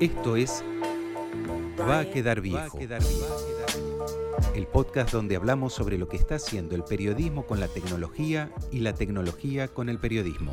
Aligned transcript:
Esto 0.00 0.36
es 0.36 0.62
Va 1.80 2.00
a 2.00 2.10
quedar 2.10 2.42
viejo. 2.42 2.78
El 4.54 4.66
podcast 4.66 5.10
donde 5.10 5.36
hablamos 5.36 5.72
sobre 5.72 5.96
lo 5.96 6.06
que 6.06 6.18
está 6.18 6.34
haciendo 6.34 6.74
el 6.74 6.84
periodismo 6.84 7.46
con 7.46 7.60
la 7.60 7.68
tecnología 7.68 8.52
y 8.70 8.80
la 8.80 8.92
tecnología 8.92 9.68
con 9.68 9.88
el 9.88 9.98
periodismo. 9.98 10.52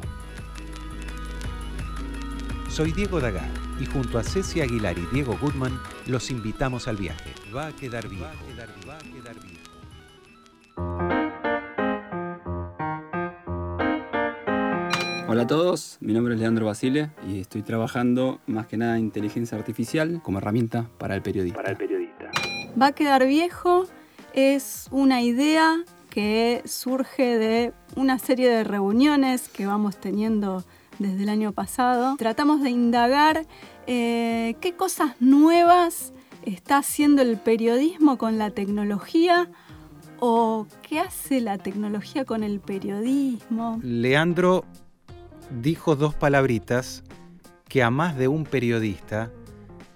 Soy 2.70 2.94
Diego 2.94 3.20
Dagar 3.20 3.50
y 3.82 3.86
junto 3.86 4.18
a 4.18 4.24
Ceci 4.24 4.62
Aguilar 4.62 4.98
y 4.98 5.06
Diego 5.14 5.38
Goodman 5.42 5.78
los 6.08 6.32
invitamos 6.32 6.88
al 6.88 6.96
viaje. 6.96 7.34
Va 7.54 7.68
a 7.68 7.76
quedar 7.76 8.08
viejo. 8.08 8.30
Hola 15.44 15.56
a 15.56 15.60
todos, 15.60 15.98
mi 16.00 16.14
nombre 16.14 16.36
es 16.36 16.40
Leandro 16.40 16.68
Basile 16.68 17.12
y 17.28 17.42
estoy 17.42 17.64
trabajando 17.64 18.40
más 18.48 18.66
que 18.68 18.78
nada 18.78 18.98
en 18.98 19.04
inteligencia 19.04 19.58
artificial 19.58 20.22
como 20.24 20.38
herramienta 20.38 20.90
para 20.98 21.16
el 21.16 21.22
periodista. 21.22 21.62
Va 22.82 22.86
a 22.86 22.92
quedar 22.94 23.28
viejo 23.28 23.84
es 24.34 24.88
una 24.90 25.22
idea 25.22 25.84
que 26.10 26.62
surge 26.64 27.38
de 27.38 27.74
una 27.98 28.20
serie 28.20 28.50
de 28.50 28.64
reuniones 28.64 29.50
que 29.50 29.66
vamos 29.66 29.98
teniendo 29.98 30.64
desde 30.98 31.24
el 31.24 31.28
año 31.28 31.52
pasado. 31.52 32.16
Tratamos 32.16 32.62
de 32.62 32.70
indagar 32.70 33.46
eh, 33.86 34.56
qué 34.62 34.76
cosas 34.78 35.20
nuevas 35.20 36.14
está 36.46 36.78
haciendo 36.78 37.22
el 37.22 37.36
periodismo 37.36 38.18
con 38.18 38.38
la 38.38 38.52
tecnología 38.52 39.50
o 40.22 40.68
qué 40.88 41.02
hace 41.02 41.42
la 41.42 41.58
tecnología 41.58 42.24
con 42.24 42.44
el 42.44 42.62
periodismo. 42.62 43.82
Leandro 43.84 44.64
dijo 45.62 45.96
dos 45.96 46.16
palabritas 46.16 47.04
que 47.68 47.84
a 47.84 47.90
más 47.90 48.18
de 48.18 48.28
un 48.28 48.44
periodista 48.44 49.32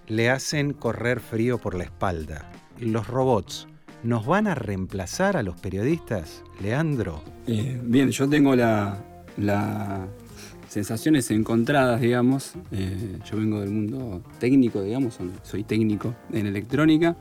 le 0.08 0.30
hacen 0.30 0.74
correr 0.74 1.20
frío 1.20 1.58
por 1.58 1.76
la 1.76 1.84
espalda. 1.84 2.50
Los 2.80 3.08
robots, 3.08 3.68
¿nos 4.04 4.26
van 4.26 4.48
a 4.48 4.56
reemplazar 4.56 5.38
a 5.38 5.44
los 5.44 5.60
periodistas, 5.60 6.44
Leandro? 6.62 7.22
Eh, 7.48 7.80
bien, 7.84 8.10
yo 8.12 8.28
tengo 8.30 8.56
la, 8.56 8.98
la 9.38 10.08
sensaciones 10.68 11.30
encontradas, 11.32 12.02
digamos. 12.02 12.54
Eh, 12.72 13.18
yo 13.30 13.38
vengo 13.38 13.60
del 13.60 13.72
mundo 13.72 14.22
técnico, 14.40 14.82
digamos, 14.82 15.18
soy 15.44 15.64
técnico 15.64 16.16
en 16.32 16.46
electrónica, 16.46 17.16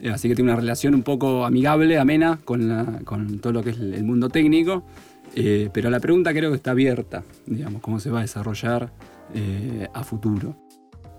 eh, 0.00 0.10
así 0.10 0.28
que 0.28 0.34
tengo 0.34 0.48
una 0.48 0.56
relación 0.56 0.94
un 0.94 1.02
poco 1.02 1.44
amigable, 1.44 1.98
amena 1.98 2.38
con, 2.44 3.04
con 3.04 3.38
todo 3.40 3.52
lo 3.52 3.62
que 3.62 3.70
es 3.70 3.78
el 3.78 4.04
mundo 4.04 4.28
técnico. 4.28 4.84
Eh, 5.34 5.70
pero 5.72 5.90
la 5.90 6.00
pregunta 6.00 6.32
creo 6.32 6.50
que 6.50 6.56
está 6.56 6.72
abierta, 6.72 7.24
digamos, 7.46 7.82
cómo 7.82 8.00
se 8.00 8.10
va 8.10 8.18
a 8.18 8.22
desarrollar 8.22 8.92
eh, 9.34 9.88
a 9.92 10.04
futuro. 10.04 10.56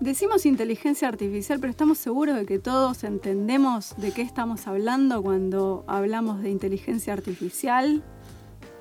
Decimos 0.00 0.46
inteligencia 0.46 1.08
artificial, 1.08 1.60
pero 1.60 1.70
estamos 1.70 1.98
seguros 1.98 2.36
de 2.36 2.46
que 2.46 2.58
todos 2.58 3.04
entendemos 3.04 3.94
de 3.98 4.12
qué 4.12 4.22
estamos 4.22 4.66
hablando 4.66 5.22
cuando 5.22 5.84
hablamos 5.86 6.42
de 6.42 6.50
inteligencia 6.50 7.12
artificial. 7.12 8.02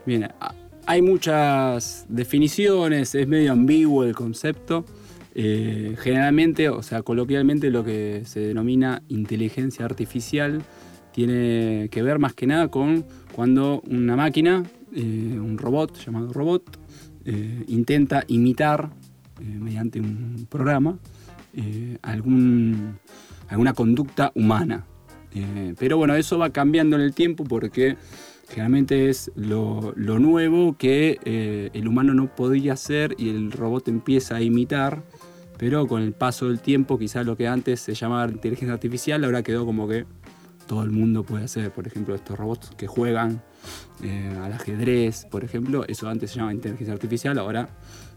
Bien, 0.05 0.29
hay 0.85 1.01
muchas 1.01 2.05
definiciones, 2.07 3.13
es 3.15 3.27
medio 3.27 3.51
ambiguo 3.51 4.05
el 4.05 4.15
concepto. 4.15 4.85
Eh, 5.35 5.95
generalmente, 5.99 6.69
o 6.69 6.81
sea, 6.81 7.03
coloquialmente 7.03 7.69
lo 7.69 7.83
que 7.83 8.23
se 8.25 8.39
denomina 8.39 9.03
inteligencia 9.09 9.85
artificial 9.85 10.63
tiene 11.11 11.89
que 11.91 12.01
ver 12.01 12.17
más 12.17 12.33
que 12.33 12.47
nada 12.47 12.69
con 12.69 13.05
cuando 13.35 13.81
una 13.89 14.15
máquina, 14.15 14.63
eh, 14.93 15.39
un 15.39 15.57
robot 15.57 15.97
llamado 16.03 16.33
robot, 16.33 16.79
eh, 17.25 17.63
intenta 17.67 18.23
imitar 18.27 18.89
eh, 19.39 19.43
mediante 19.43 19.99
un 19.99 20.47
programa 20.49 20.97
algún, 22.01 22.97
alguna 23.49 23.73
conducta 23.73 24.31
humana. 24.35 24.85
Pero 25.77 25.97
bueno, 25.97 26.15
eso 26.15 26.37
va 26.37 26.51
cambiando 26.51 26.95
en 26.95 27.01
el 27.01 27.13
tiempo 27.13 27.43
porque 27.43 27.97
generalmente 28.47 29.09
es 29.09 29.31
lo, 29.35 29.93
nuevo 29.97 30.77
que 30.77 31.69
el 31.73 31.87
humano 31.87 32.13
no 32.13 32.33
podía 32.33 32.73
hacer 32.73 33.15
y 33.17 33.29
el 33.29 33.51
robot 33.51 33.89
empieza 33.89 34.37
a 34.37 34.41
imitar, 34.41 35.03
pero 35.57 35.87
con 35.87 36.01
el 36.01 36.13
paso 36.13 36.47
del 36.47 36.61
tiempo 36.61 36.97
quizás 36.97 37.25
lo 37.25 37.35
que 37.35 37.47
antes 37.47 37.81
se 37.81 37.93
llamaba 37.93 38.31
inteligencia 38.31 38.73
artificial 38.73 39.23
ahora 39.23 39.43
quedó 39.43 39.65
como 39.65 39.87
que 39.87 40.05
todo 40.67 40.83
el 40.83 40.91
mundo 40.91 41.23
puede 41.23 41.45
hacer, 41.45 41.71
por 41.71 41.87
ejemplo, 41.87 42.15
estos 42.15 42.37
robots 42.37 42.71
que 42.77 42.87
juegan 42.87 43.41
eh, 44.03 44.37
al 44.41 44.53
ajedrez, 44.53 45.25
por 45.25 45.43
ejemplo, 45.43 45.85
eso 45.87 46.07
antes 46.09 46.31
se 46.31 46.37
llamaba 46.37 46.53
inteligencia 46.53 46.93
artificial, 46.93 47.37
ahora 47.39 47.69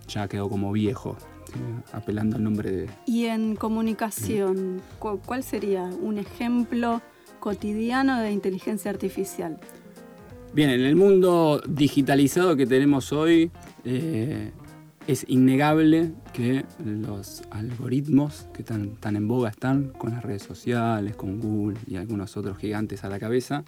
ya 0.09 0.29
quedó 0.29 0.49
como 0.49 0.73
viejo, 0.73 1.17
¿sí? 1.47 1.61
apelando 1.93 2.37
al 2.37 2.45
nombre 2.45 2.71
de, 2.71 2.91
Y 3.07 3.27
en 3.27 3.57
comunicación, 3.57 4.81
cu- 4.99 5.21
¿cuál 5.25 5.43
sería 5.43 5.85
un 5.85 6.19
ejemplo 6.19 7.01
cotidiano 7.41 8.21
de 8.21 8.31
inteligencia 8.33 8.91
artificial? 8.91 9.59
Bien, 10.55 10.71
en 10.71 10.83
el 10.83 10.97
mundo 10.97 11.63
digitalizado 11.67 12.57
que 12.57 12.67
tenemos 12.67 13.13
hoy, 13.13 13.51
eh, 13.85 14.53
es 15.07 15.25
innegable 15.29 16.13
que 16.33 16.65
los 16.85 17.43
algoritmos 17.51 18.47
que 18.53 18.63
tan, 18.63 18.97
tan 18.97 19.17
en 19.17 19.27
boga 19.27 19.49
están 19.49 19.89
con 19.89 20.11
las 20.13 20.23
redes 20.23 20.43
sociales, 20.43 21.17
con 21.17 21.41
Google 21.41 21.79
y 21.87 21.97
algunos 21.97 22.37
otros 22.37 22.59
gigantes 22.59 23.03
a 23.03 23.09
la 23.09 23.19
cabeza, 23.19 23.65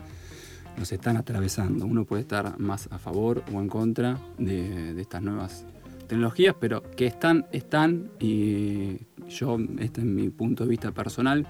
nos 0.77 0.93
están 0.93 1.17
atravesando. 1.17 1.87
Uno 1.87 2.05
puede 2.05 2.23
estar 2.23 2.59
más 2.59 2.89
a 2.91 2.99
favor 2.99 3.43
o 3.53 3.61
en 3.61 3.69
contra 3.69 4.19
de, 4.39 5.01
estas 5.01 5.23
nuevas 5.23 5.67
tecnologías, 6.07 6.55
pero 6.59 6.83
que 6.93 7.07
están, 7.07 7.47
están, 7.53 8.11
y 8.19 8.99
yo, 9.29 9.59
este 9.79 10.01
es 10.01 10.07
mi 10.07 10.31
punto 10.31 10.65
de 10.65 10.71
vista 10.71 10.93
personal, 10.93 11.47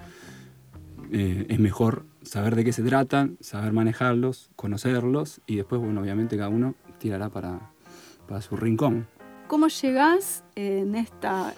eh, 1.12 1.46
es 1.48 1.58
mejor 1.58 2.06
saber 2.22 2.54
de 2.54 2.64
qué 2.64 2.72
se 2.72 2.82
tratan, 2.82 3.36
saber 3.40 3.72
manejarlos, 3.72 4.50
conocerlos 4.56 5.40
y 5.46 5.56
después, 5.56 5.80
bueno, 5.80 6.00
obviamente 6.00 6.36
cada 6.36 6.48
uno 6.48 6.74
tirará 6.98 7.30
para, 7.30 7.70
para 8.28 8.40
su 8.40 8.56
rincón. 8.56 9.06
¿Cómo 9.48 9.68
llegás 9.68 10.44
en 10.54 10.94
esta 10.94 11.52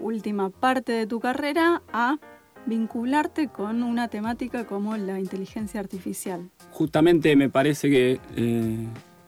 última 0.00 0.50
parte 0.50 0.92
de 0.92 1.06
tu 1.06 1.20
carrera 1.20 1.82
a 1.92 2.18
vincularte 2.66 3.48
con 3.48 3.82
una 3.82 4.08
temática 4.08 4.66
como 4.66 4.96
la 4.96 5.18
inteligencia 5.18 5.80
artificial? 5.80 6.50
Justamente 6.70 7.34
me 7.36 7.48
parece 7.48 7.90
que 7.90 8.20
eh, 8.36 8.86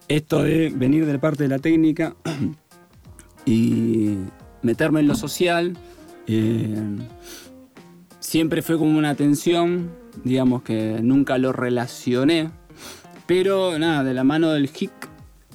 esto 0.08 0.42
de 0.42 0.72
venir 0.74 1.06
de 1.06 1.18
parte 1.18 1.44
de 1.44 1.48
la 1.48 1.58
técnica 1.58 2.14
y 3.46 4.16
meterme 4.62 5.00
en 5.00 5.08
lo 5.08 5.14
social, 5.14 5.76
eh, 6.26 6.76
siempre 8.20 8.62
fue 8.62 8.78
como 8.78 8.96
una 8.98 9.14
tensión, 9.14 9.90
digamos 10.24 10.62
que 10.62 11.00
nunca 11.02 11.38
lo 11.38 11.52
relacioné, 11.52 12.50
pero 13.26 13.78
nada, 13.78 14.04
de 14.04 14.14
la 14.14 14.24
mano 14.24 14.50
del 14.50 14.70
HIC, 14.72 14.90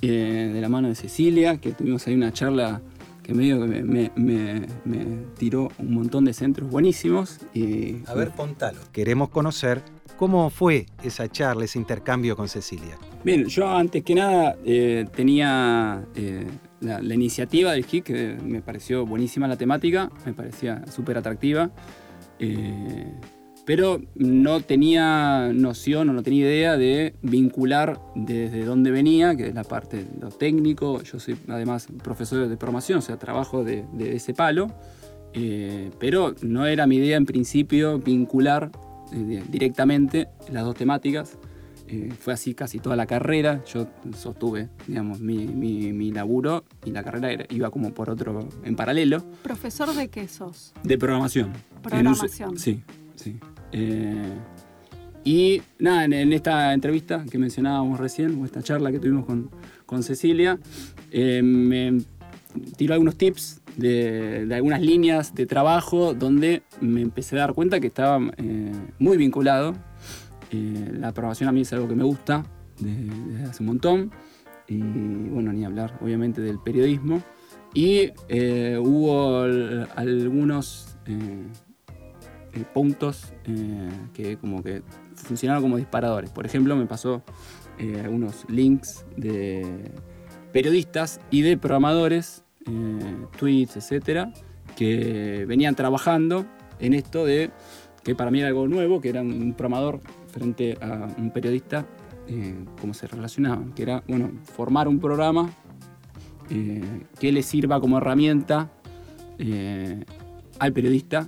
eh, 0.01 0.51
de 0.53 0.61
la 0.61 0.69
mano 0.69 0.89
de 0.89 0.95
Cecilia, 0.95 1.57
que 1.57 1.71
tuvimos 1.71 2.05
ahí 2.07 2.15
una 2.15 2.31
charla 2.31 2.81
que 3.27 3.33
medio 3.33 3.59
que 3.61 3.67
me, 3.67 3.83
me- 3.83 4.11
me- 4.15 4.67
me 4.85 5.05
tiró 5.37 5.69
un 5.77 5.93
montón 5.93 6.23
de 6.25 6.33
centros 6.33 6.69
buenísimos. 6.71 7.39
Y, 7.53 7.97
A 8.07 8.13
ver, 8.13 8.31
contalo. 8.31 8.79
Queremos 8.93 9.29
conocer 9.29 9.81
cómo 10.17 10.49
fue 10.49 10.85
esa 11.03 11.27
charla, 11.29 11.65
ese 11.65 11.77
intercambio 11.77 12.35
con 12.37 12.47
Cecilia. 12.47 12.97
Bien, 13.23 13.45
yo 13.45 13.69
antes 13.69 14.03
que 14.03 14.15
nada 14.15 14.55
eh, 14.65 15.05
tenía 15.15 16.03
eh, 16.15 16.47
la, 16.79 17.01
la 17.01 17.13
iniciativa 17.13 17.73
del 17.73 17.85
HIC, 17.85 18.03
que 18.05 18.37
me 18.43 18.61
pareció 18.61 19.05
buenísima 19.05 19.47
la 19.47 19.57
temática, 19.57 20.09
me 20.25 20.33
parecía 20.33 20.83
súper 20.89 21.17
atractiva, 21.17 21.69
eh, 22.39 23.11
pero 23.67 23.99
no 24.15 24.61
tenía 24.61 25.51
noción 25.53 26.09
o 26.09 26.13
no 26.13 26.23
tenía 26.23 26.45
idea 26.45 26.77
de 26.77 27.13
vincular 27.21 27.99
desde 28.15 28.63
dónde 28.63 28.91
venía, 28.91 29.35
que 29.35 29.47
es 29.49 29.53
la 29.53 29.65
parte 29.65 29.97
de 30.05 30.07
lo 30.21 30.29
técnico. 30.29 31.03
Yo 31.03 31.19
soy 31.19 31.35
además 31.49 31.87
profesor 32.01 32.47
de 32.47 32.55
programación, 32.55 32.99
o 32.99 33.01
sea, 33.01 33.17
trabajo 33.17 33.65
de, 33.65 33.83
de 33.91 34.15
ese 34.15 34.33
palo, 34.33 34.71
eh, 35.33 35.91
pero 35.99 36.33
no 36.41 36.65
era 36.65 36.87
mi 36.87 36.95
idea 36.95 37.17
en 37.17 37.25
principio 37.25 37.99
vincular 37.99 38.71
eh, 39.11 39.43
directamente 39.49 40.29
las 40.49 40.63
dos 40.63 40.75
temáticas. 40.75 41.37
Eh, 41.89 42.09
fue 42.17 42.31
así 42.33 42.53
casi 42.53 42.79
toda 42.79 42.95
la 42.95 43.05
carrera. 43.05 43.63
Yo 43.65 43.87
sostuve, 44.17 44.69
digamos, 44.87 45.19
mi, 45.19 45.45
mi, 45.45 45.91
mi 45.91 46.11
laburo 46.13 46.63
y 46.85 46.91
la 46.91 47.03
carrera 47.03 47.31
era- 47.33 47.45
iba 47.49 47.69
como 47.69 47.93
por 47.93 48.09
otro, 48.09 48.47
en 48.63 48.77
paralelo, 48.77 49.25
¿Profesor 49.43 49.93
de 49.93 50.07
qué 50.07 50.29
sos? 50.29 50.73
de 50.83 50.97
programación. 50.97 51.51
Programación. 51.83 52.51
Un- 52.51 52.59
sí, 52.59 52.81
sí. 53.15 53.37
Eh, 53.71 54.33
y 55.23 55.61
nada, 55.79 56.05
en, 56.05 56.31
esta 56.33 56.73
entrevista 56.73 57.25
que 57.29 57.37
mencionábamos 57.37 57.99
recién, 57.99 58.41
o 58.41 58.45
esta 58.45 58.61
charla 58.63 58.91
que 58.91 58.99
tuvimos 58.99 59.25
con, 59.25 59.49
con 59.85 60.03
Cecilia, 60.03 60.57
eh, 61.11 61.41
me 61.43 61.97
tiró 62.77 62.93
algunos 62.93 63.17
tips 63.17 63.61
de, 63.75 64.45
de 64.45 64.55
algunas 64.55 64.81
líneas 64.81 65.35
de 65.35 65.45
trabajo 65.45 66.13
donde 66.13 66.63
me 66.81 67.01
empecé 67.01 67.35
a 67.35 67.39
dar 67.39 67.53
cuenta 67.53 67.79
que 67.79 67.87
estaba 67.87 68.19
eh, 68.37 68.71
muy 68.99 69.17
vinculado. 69.17 69.75
Eh, 70.51 70.91
la 70.93 71.11
programación 71.13 71.49
a 71.49 71.51
mí 71.51 71.61
es 71.61 71.73
algo 71.73 71.87
que 71.89 71.95
me 71.95 72.05
gusta 72.05 72.45
de- 72.79 73.09
desde 73.33 73.43
hace 73.43 73.63
un 73.63 73.67
montón. 73.67 74.11
Y 74.69 74.79
bueno, 74.81 75.51
ni 75.53 75.65
hablar 75.65 75.97
obviamente 76.01 76.41
del 76.41 76.59
periodismo. 76.59 77.21
Y 77.73 78.11
eh, 78.29 78.77
hubo 78.81 79.41
al- 79.41 79.87
algunos 82.57 82.73
puntos 82.73 83.33
que 84.13 84.37
como 84.37 84.63
que 84.63 84.81
funcionaban 85.15 85.61
como 85.61 85.77
disparadores. 85.77 86.29
Por 86.29 86.45
ejemplo, 86.45 86.75
me 86.75 86.85
pasó 86.85 87.23
algunos 88.03 88.45
links 88.49 89.05
de 89.15 89.91
periodistas 90.51 91.19
y 91.31 91.41
de 91.41 91.57
programadores, 91.57 92.43
tweets, 93.37 93.77
etcétera, 93.77 94.33
que 94.75 95.45
venían 95.47 95.75
trabajando 95.75 96.45
en 96.79 96.93
esto 96.93 97.25
de 97.25 97.51
que 98.03 98.15
para 98.15 98.31
mí 98.31 98.39
era 98.39 98.47
algo 98.47 98.67
nuevo, 98.67 99.01
que 99.01 99.09
era 99.09 99.21
un 99.21 99.53
programador 99.53 99.99
frente 100.27 100.77
a 100.81 101.09
un 101.17 101.31
periodista, 101.31 101.85
eh, 102.27 102.55
cómo 102.79 102.93
se 102.93 103.07
relacionaban, 103.07 103.73
que 103.73 103.83
era, 103.83 104.03
bueno, 104.07 104.31
formar 104.43 104.87
un 104.87 104.99
programa 104.99 105.49
eh, 106.49 107.03
que 107.19 107.31
le 107.31 107.43
sirva 107.43 107.81
como 107.81 107.97
herramienta 107.97 108.71
eh, 109.39 110.05
al 110.59 110.73
periodista 110.73 111.27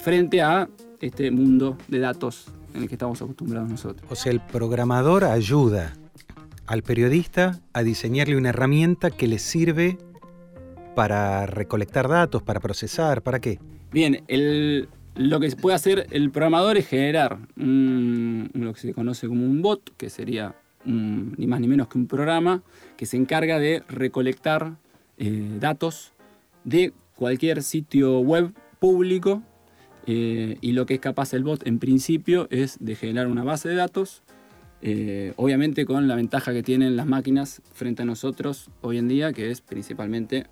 frente 0.00 0.42
a 0.42 0.68
este 1.00 1.30
mundo 1.30 1.76
de 1.88 1.98
datos 1.98 2.46
en 2.74 2.82
el 2.82 2.88
que 2.88 2.94
estamos 2.94 3.20
acostumbrados 3.20 3.68
nosotros. 3.68 4.10
O 4.10 4.14
sea, 4.14 4.32
el 4.32 4.40
programador 4.40 5.24
ayuda 5.24 5.94
al 6.66 6.82
periodista 6.82 7.60
a 7.72 7.82
diseñarle 7.82 8.36
una 8.36 8.50
herramienta 8.50 9.10
que 9.10 9.26
le 9.26 9.38
sirve 9.38 9.98
para 10.94 11.46
recolectar 11.46 12.08
datos, 12.08 12.42
para 12.42 12.60
procesar, 12.60 13.22
¿para 13.22 13.40
qué? 13.40 13.58
Bien, 13.92 14.22
el, 14.28 14.88
lo 15.16 15.40
que 15.40 15.50
puede 15.50 15.74
hacer 15.74 16.06
el 16.10 16.30
programador 16.30 16.76
es 16.76 16.86
generar 16.86 17.38
lo 17.56 18.72
que 18.72 18.80
se 18.80 18.94
conoce 18.94 19.26
como 19.26 19.44
un 19.44 19.62
bot, 19.62 19.96
que 19.96 20.10
sería 20.10 20.54
ni 20.84 21.46
más 21.46 21.60
ni 21.60 21.68
menos 21.68 21.88
que 21.88 21.98
un 21.98 22.06
programa 22.06 22.62
que 22.96 23.04
se 23.04 23.16
encarga 23.16 23.58
de 23.58 23.82
recolectar 23.88 24.76
eh, 25.18 25.56
datos 25.58 26.12
de 26.64 26.92
cualquier 27.16 27.62
sitio 27.62 28.20
web 28.20 28.54
público 28.78 29.42
eh, 30.12 30.58
y 30.60 30.72
lo 30.72 30.86
que 30.86 30.94
es 30.94 31.00
capaz 31.00 31.34
el 31.34 31.44
bot 31.44 31.64
en 31.68 31.78
principio 31.78 32.48
es 32.50 32.78
de 32.80 32.96
generar 32.96 33.28
una 33.28 33.44
base 33.44 33.68
de 33.68 33.76
datos, 33.76 34.24
eh, 34.82 35.34
obviamente 35.36 35.86
con 35.86 36.08
la 36.08 36.16
ventaja 36.16 36.52
que 36.52 36.64
tienen 36.64 36.96
las 36.96 37.06
máquinas 37.06 37.62
frente 37.72 38.02
a 38.02 38.04
nosotros 38.04 38.70
hoy 38.80 38.98
en 38.98 39.06
día, 39.06 39.32
que 39.32 39.52
es 39.52 39.60
principalmente 39.60 40.46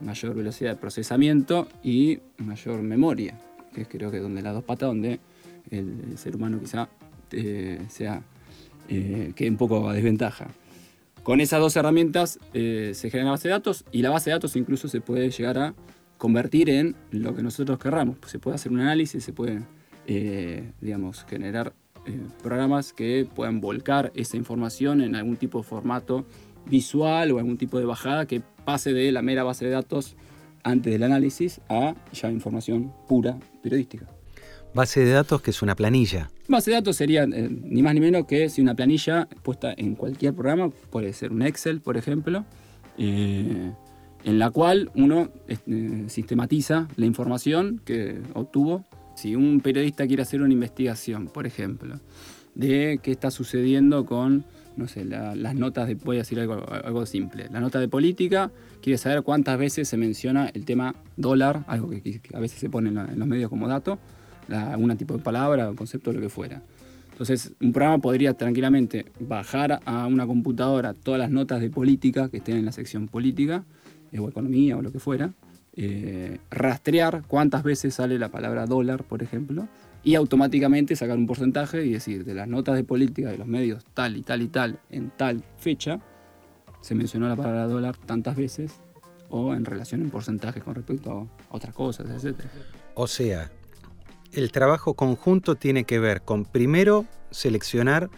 mayor 0.00 0.34
velocidad 0.34 0.70
de 0.70 0.76
procesamiento 0.76 1.68
y 1.84 2.20
mayor 2.38 2.80
memoria 2.80 3.38
que 3.74 3.82
es 3.82 3.88
creo 3.88 4.10
que 4.10 4.18
donde 4.18 4.40
las 4.40 4.54
dos 4.54 4.64
patas, 4.64 4.88
donde 4.88 5.20
el, 5.70 6.16
ser 6.16 6.36
humano 6.36 6.58
quizá 6.58 6.88
eh, 7.32 7.80
sea, 7.88 8.22
eh, 8.88 9.32
quede 9.36 9.50
un 9.50 9.58
poco 9.58 9.90
a 9.90 9.94
desventaja. 9.94 10.48
Con 11.22 11.40
esas 11.40 11.60
dos 11.60 11.76
herramientas 11.76 12.38
se 12.52 13.10
genera 13.10 13.30
base 13.30 13.48
de 13.48 13.52
datos 13.52 13.84
y 13.92 14.02
la 14.02 14.10
base 14.10 14.30
de 14.30 14.34
datos 14.34 14.56
incluso 14.56 14.88
se 14.88 15.00
puede 15.00 15.30
llegar 15.30 15.58
a 15.58 15.74
convertir 16.22 16.70
en 16.70 16.94
lo 17.10 17.34
que 17.34 17.42
nosotros 17.42 17.80
querramos. 17.80 18.16
Se 18.26 18.38
puede 18.38 18.54
hacer 18.54 18.70
un 18.70 18.78
análisis, 18.78 19.24
se 19.24 19.32
puede, 19.32 19.64
digamos, 20.80 21.26
generar 21.28 21.72
programas 22.44 22.92
que 22.92 23.26
puedan 23.34 23.60
volcar 23.60 24.12
esa 24.14 24.36
información 24.36 25.00
en 25.00 25.16
algún 25.16 25.36
tipo 25.36 25.58
de 25.58 25.64
formato 25.64 26.24
visual 26.64 27.32
o 27.32 27.38
algún 27.38 27.58
tipo 27.58 27.76
de 27.80 27.86
bajada 27.86 28.26
que 28.26 28.40
pase 28.64 28.92
de 28.92 29.10
la 29.10 29.20
mera 29.20 29.42
base 29.42 29.64
de 29.64 29.72
datos 29.72 30.14
antes 30.62 30.92
del 30.92 31.02
análisis 31.02 31.60
a 31.68 31.96
ya 32.12 32.30
información 32.30 32.92
pura 33.08 33.40
periodística. 33.60 34.06
Base 34.74 35.04
de 35.04 35.10
datos 35.10 35.42
que 35.42 35.50
es 35.50 35.60
una 35.60 35.74
planilla. 35.74 36.30
Base 36.46 36.70
de 36.70 36.76
datos 36.76 36.94
sería 36.94 37.24
eh, 37.24 37.48
ni 37.50 37.82
más 37.82 37.94
ni 37.94 38.00
menos 38.00 38.26
que 38.26 38.48
si 38.48 38.62
una 38.62 38.76
planilla 38.76 39.26
puesta 39.42 39.74
en 39.76 39.96
cualquier 39.96 40.34
programa, 40.34 40.70
puede 40.70 41.12
ser 41.14 41.32
un 41.32 41.42
Excel, 41.42 41.80
por 41.80 41.96
ejemplo, 41.96 42.44
eh, 42.96 43.72
en 44.24 44.38
la 44.38 44.50
cual 44.50 44.90
uno 44.94 45.30
eh, 45.48 46.04
sistematiza 46.08 46.88
la 46.96 47.06
información 47.06 47.80
que 47.84 48.20
obtuvo. 48.34 48.84
Si 49.14 49.36
un 49.36 49.60
periodista 49.60 50.06
quiere 50.06 50.22
hacer 50.22 50.42
una 50.42 50.52
investigación, 50.52 51.26
por 51.26 51.46
ejemplo, 51.46 52.00
de 52.54 52.98
qué 53.02 53.10
está 53.10 53.30
sucediendo 53.30 54.06
con 54.06 54.44
no 54.76 54.88
sé, 54.88 55.04
las 55.04 55.54
notas 55.54 55.88
de, 55.88 55.94
voy 55.96 56.16
a 56.16 56.20
decir 56.20 56.40
algo, 56.40 56.64
algo 56.70 57.04
simple, 57.06 57.48
la 57.52 57.60
nota 57.60 57.78
de 57.78 57.88
política 57.88 58.50
quiere 58.80 58.98
saber 58.98 59.22
cuántas 59.22 59.58
veces 59.58 59.88
se 59.88 59.96
menciona 59.96 60.50
el 60.54 60.64
tema 60.64 60.94
dólar, 61.16 61.64
algo 61.66 61.90
que, 61.90 62.20
a 62.32 62.40
veces 62.40 62.58
se 62.58 62.70
pone 62.70 62.88
en, 62.88 63.18
los 63.18 63.28
medios 63.28 63.50
como 63.50 63.68
dato, 63.68 63.98
algún 64.48 64.96
tipo 64.96 65.16
de 65.16 65.22
palabra 65.22 65.70
concepto, 65.76 66.12
lo 66.12 66.20
que 66.20 66.28
fuera. 66.28 66.62
Entonces, 67.12 67.52
un 67.60 67.72
programa 67.72 67.98
podría 67.98 68.34
tranquilamente 68.34 69.06
bajar 69.20 69.80
a 69.84 70.06
una 70.06 70.26
computadora 70.26 70.94
todas 70.94 71.20
las 71.20 71.30
notas 71.30 71.60
de 71.60 71.70
política 71.70 72.28
que 72.28 72.38
estén 72.38 72.56
en 72.56 72.64
la 72.64 72.72
sección 72.72 73.06
política, 73.06 73.64
eh, 74.12 74.18
o 74.18 74.28
economía 74.28 74.76
o 74.76 74.82
lo 74.82 74.92
que 74.92 75.00
fuera, 75.00 75.32
eh, 75.74 76.38
rastrear 76.50 77.24
cuántas 77.26 77.62
veces 77.62 77.94
sale 77.94 78.18
la 78.18 78.30
palabra 78.30 78.66
dólar, 78.66 79.04
por 79.04 79.22
ejemplo, 79.22 79.68
y 80.04 80.16
automáticamente 80.16 80.96
sacar 80.96 81.16
un 81.16 81.26
porcentaje 81.26 81.84
y 81.84 81.92
decir, 81.92 82.24
de 82.24 82.34
las 82.34 82.46
notas 82.46 82.74
de 82.74 82.84
política 82.84 83.30
de 83.30 83.38
los 83.38 83.46
medios 83.46 83.84
tal 83.94 84.16
y 84.16 84.22
tal 84.22 84.42
y 84.42 84.48
tal 84.48 84.78
en 84.90 85.10
tal 85.10 85.42
fecha, 85.56 86.00
se 86.80 86.94
mencionó 86.94 87.28
la 87.28 87.36
palabra 87.36 87.66
dólar 87.66 87.96
tantas 87.96 88.36
veces 88.36 88.80
o 89.30 89.54
en 89.54 89.64
relación 89.64 90.02
en 90.02 90.10
porcentaje 90.10 90.60
con 90.60 90.74
respecto 90.74 91.10
a 91.50 91.54
otras 91.54 91.74
cosas, 91.74 92.22
etc. 92.22 92.40
O 92.94 93.06
sea, 93.06 93.50
el 94.32 94.52
trabajo 94.52 94.94
conjunto 94.94 95.54
tiene 95.54 95.84
que 95.84 95.98
ver 95.98 96.22
con 96.22 96.44
primero 96.44 97.06
seleccionar 97.30 98.10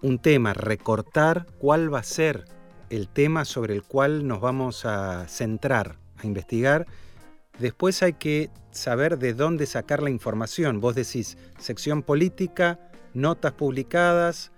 un 0.00 0.18
tema, 0.18 0.54
recortar 0.54 1.46
cuál 1.58 1.92
va 1.92 1.98
a 1.98 2.04
ser 2.04 2.44
el 2.90 3.08
tema 3.08 3.44
sobre 3.44 3.74
el 3.74 3.82
cual 3.82 4.26
nos 4.26 4.40
vamos 4.40 4.84
a 4.84 5.26
centrar, 5.28 5.96
a 6.22 6.26
investigar 6.26 6.86
Después 7.58 8.02
hay 8.02 8.14
que 8.14 8.50
saber 8.72 9.18
de 9.18 9.32
dónde 9.32 9.66
sacar 9.66 10.02
la 10.02 10.10
información. 10.10 10.80
Vos 10.80 10.94
decís 10.94 11.38
sección 11.58 12.02
política, 12.02 12.80
notas 13.12 13.52
publicadas 13.52 14.50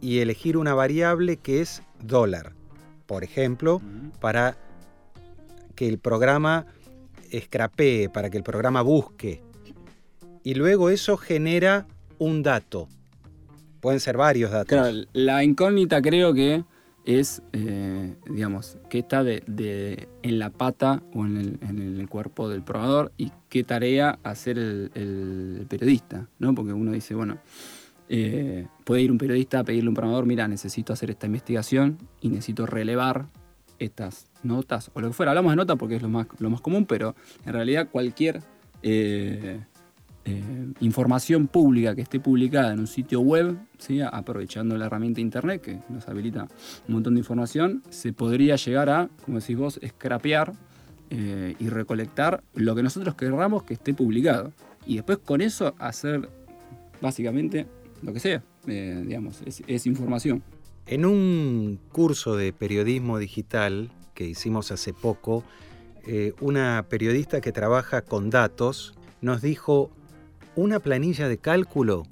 y 0.00 0.18
elegir 0.18 0.56
una 0.56 0.74
variable 0.74 1.36
que 1.36 1.60
es 1.60 1.82
dólar, 2.02 2.52
por 3.06 3.22
ejemplo, 3.22 3.80
para 4.20 4.56
que 5.76 5.88
el 5.88 5.98
programa 5.98 6.66
escrapee, 7.30 8.08
para 8.08 8.30
que 8.30 8.36
el 8.36 8.42
programa 8.42 8.82
busque. 8.82 9.40
Y 10.42 10.54
luego 10.54 10.90
eso 10.90 11.16
genera 11.16 11.86
un 12.18 12.42
dato. 12.42 12.88
Pueden 13.80 14.00
ser 14.00 14.16
varios 14.16 14.50
datos. 14.50 14.68
Claro, 14.68 14.96
la 15.12 15.44
incógnita 15.44 16.02
creo 16.02 16.34
que 16.34 16.64
es, 17.04 17.42
eh, 17.52 18.14
digamos, 18.30 18.78
qué 18.88 19.00
está 19.00 19.22
de, 19.22 20.08
en 20.22 20.38
la 20.38 20.50
pata 20.50 21.02
o 21.12 21.24
en 21.24 21.58
el, 21.62 22.08
cuerpo 22.08 22.48
del 22.48 22.62
probador 22.62 23.12
y 23.16 23.32
qué 23.48 23.64
tarea 23.64 24.18
hacer 24.22 24.58
el, 24.58 25.66
periodista, 25.68 26.28
¿no? 26.38 26.54
Porque 26.54 26.72
uno 26.72 26.92
dice, 26.92 27.14
bueno, 27.14 27.38
eh, 28.08 28.66
puede 28.84 29.02
ir 29.02 29.10
un 29.10 29.18
periodista 29.18 29.60
a 29.60 29.64
pedirle 29.64 29.88
a 29.88 29.90
un 29.90 29.94
programador, 29.94 30.26
mira, 30.26 30.48
necesito 30.48 30.92
hacer 30.92 31.10
esta 31.10 31.26
investigación 31.26 31.98
y 32.20 32.28
necesito 32.28 32.66
relevar 32.66 33.26
estas 33.78 34.30
notas 34.42 34.90
o 34.94 35.00
lo 35.00 35.08
que 35.08 35.14
fuera. 35.14 35.32
Hablamos 35.32 35.52
de 35.52 35.56
notas 35.56 35.76
porque 35.76 35.96
es 35.96 36.02
lo 36.02 36.08
más, 36.08 36.26
lo 36.38 36.50
más 36.50 36.60
común, 36.60 36.86
pero 36.86 37.14
en 37.44 37.52
realidad 37.52 37.88
cualquier... 37.90 38.42
Eh, 38.82 39.60
eh, 40.26 40.42
información 40.80 41.48
pública 41.48 41.94
que 41.94 42.00
esté 42.00 42.18
publicada 42.18 42.72
en 42.72 42.80
un 42.80 42.86
sitio 42.86 43.20
web, 43.20 43.58
aprovechando 44.10 44.78
la 44.78 44.86
herramienta 44.86 45.20
Internet 45.20 45.60
que 45.60 45.80
nos 45.90 46.08
habilita 46.08 46.48
un 46.88 46.94
montón 46.94 47.14
de 47.14 47.20
información, 47.20 47.82
se 47.90 48.14
podría 48.14 48.56
llegar 48.56 48.88
a, 48.88 49.10
como 49.26 49.40
decís 49.40 49.58
vos, 49.58 49.78
scrapear 49.86 50.54
eh, 51.10 51.54
y 51.58 51.68
recolectar 51.68 52.42
lo 52.54 52.74
que 52.74 52.82
nosotros 52.82 53.14
querramos 53.16 53.64
que 53.64 53.74
esté 53.74 53.92
publicado. 53.92 54.52
Y 54.86 54.96
después 54.96 55.18
con 55.18 55.42
eso 55.42 55.74
hacer 55.78 56.30
básicamente 57.02 57.66
lo 58.00 58.14
que 58.14 58.20
sea, 58.20 58.42
eh, 58.66 59.02
digamos, 59.06 59.42
es, 59.44 59.86
información. 59.86 60.42
En 60.86 61.04
un 61.04 61.78
curso 61.92 62.34
de 62.34 62.54
periodismo 62.54 63.18
digital 63.18 63.90
que 64.14 64.24
hicimos 64.24 64.70
hace 64.70 64.94
poco, 64.94 65.44
una 66.40 66.84
periodista 66.90 67.40
que 67.40 67.50
trabaja 67.50 68.02
con 68.02 68.28
datos 68.28 68.94
nos 69.22 69.40
dijo 69.40 69.90
una 70.56 70.80
planilla 70.80 71.28
de 71.28 71.38
cálculo 71.38 72.04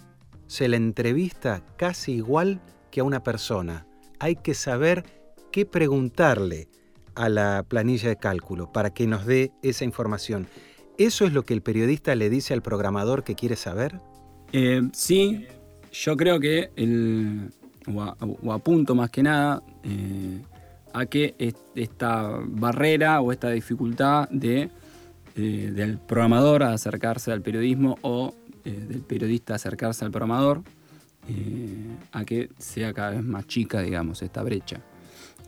se 0.47 0.69
la 0.69 0.77
entrevista 0.77 1.65
casi 1.77 2.13
igual 2.13 2.61
que 2.91 3.01
a 3.01 3.05
una 3.05 3.23
persona. 3.23 3.87
Hay 4.19 4.37
que 4.37 4.55
saber 4.55 5.05
qué 5.51 5.65
preguntarle 5.67 6.69
a 7.15 7.29
la 7.29 7.65
planilla 7.67 8.09
de 8.09 8.17
cálculo 8.17 8.73
para 8.73 8.91
que 8.91 9.07
nos 9.07 9.27
dé 9.27 9.53
esa 9.63 9.85
información. 9.85 10.47
¿Eso 10.99 11.25
es 11.27 11.33
lo 11.33 11.45
que 11.45 11.55
el 11.55 11.63
periodista 11.63 12.15
le 12.15 12.31
dice 12.31 12.55
al 12.55 12.63
programador 12.63 13.25
que 13.25 13.35
quiere 13.35 13.57
saber? 13.57 14.01
Eh, 14.53 14.83
sí, 14.93 15.47
yo 15.93 16.17
creo 16.17 16.39
que, 16.39 16.71
el, 16.77 17.51
o, 17.95 18.53
apunto 18.53 18.95
más 18.95 19.11
que 19.11 19.23
nada, 19.23 19.63
eh, 19.85 20.43
a 20.93 21.07
que 21.07 21.35
esta 21.75 22.39
barrera 22.45 23.21
o 23.21 23.33
esta 23.33 23.51
dificultad 23.51 24.29
de 24.29 24.71
eh, 25.35 25.73
del 25.75 25.99
programador 25.99 26.63
a 26.63 26.75
acercarse 26.75 27.33
al 27.33 27.41
periodismo 27.41 27.97
o 28.03 28.35
eh, 28.67 28.71
del 28.71 29.01
periodista 29.01 29.55
a 29.55 29.57
acercarse 29.57 30.05
al 30.05 30.11
programador, 30.11 30.63
eh, 31.27 31.97
a 32.13 32.27
que 32.27 32.51
sea 32.59 32.93
cada 32.93 33.13
vez 33.13 33.25
más 33.25 33.47
chica, 33.47 33.81
digamos, 33.81 34.21
esta 34.21 34.43
brecha. 34.43 34.83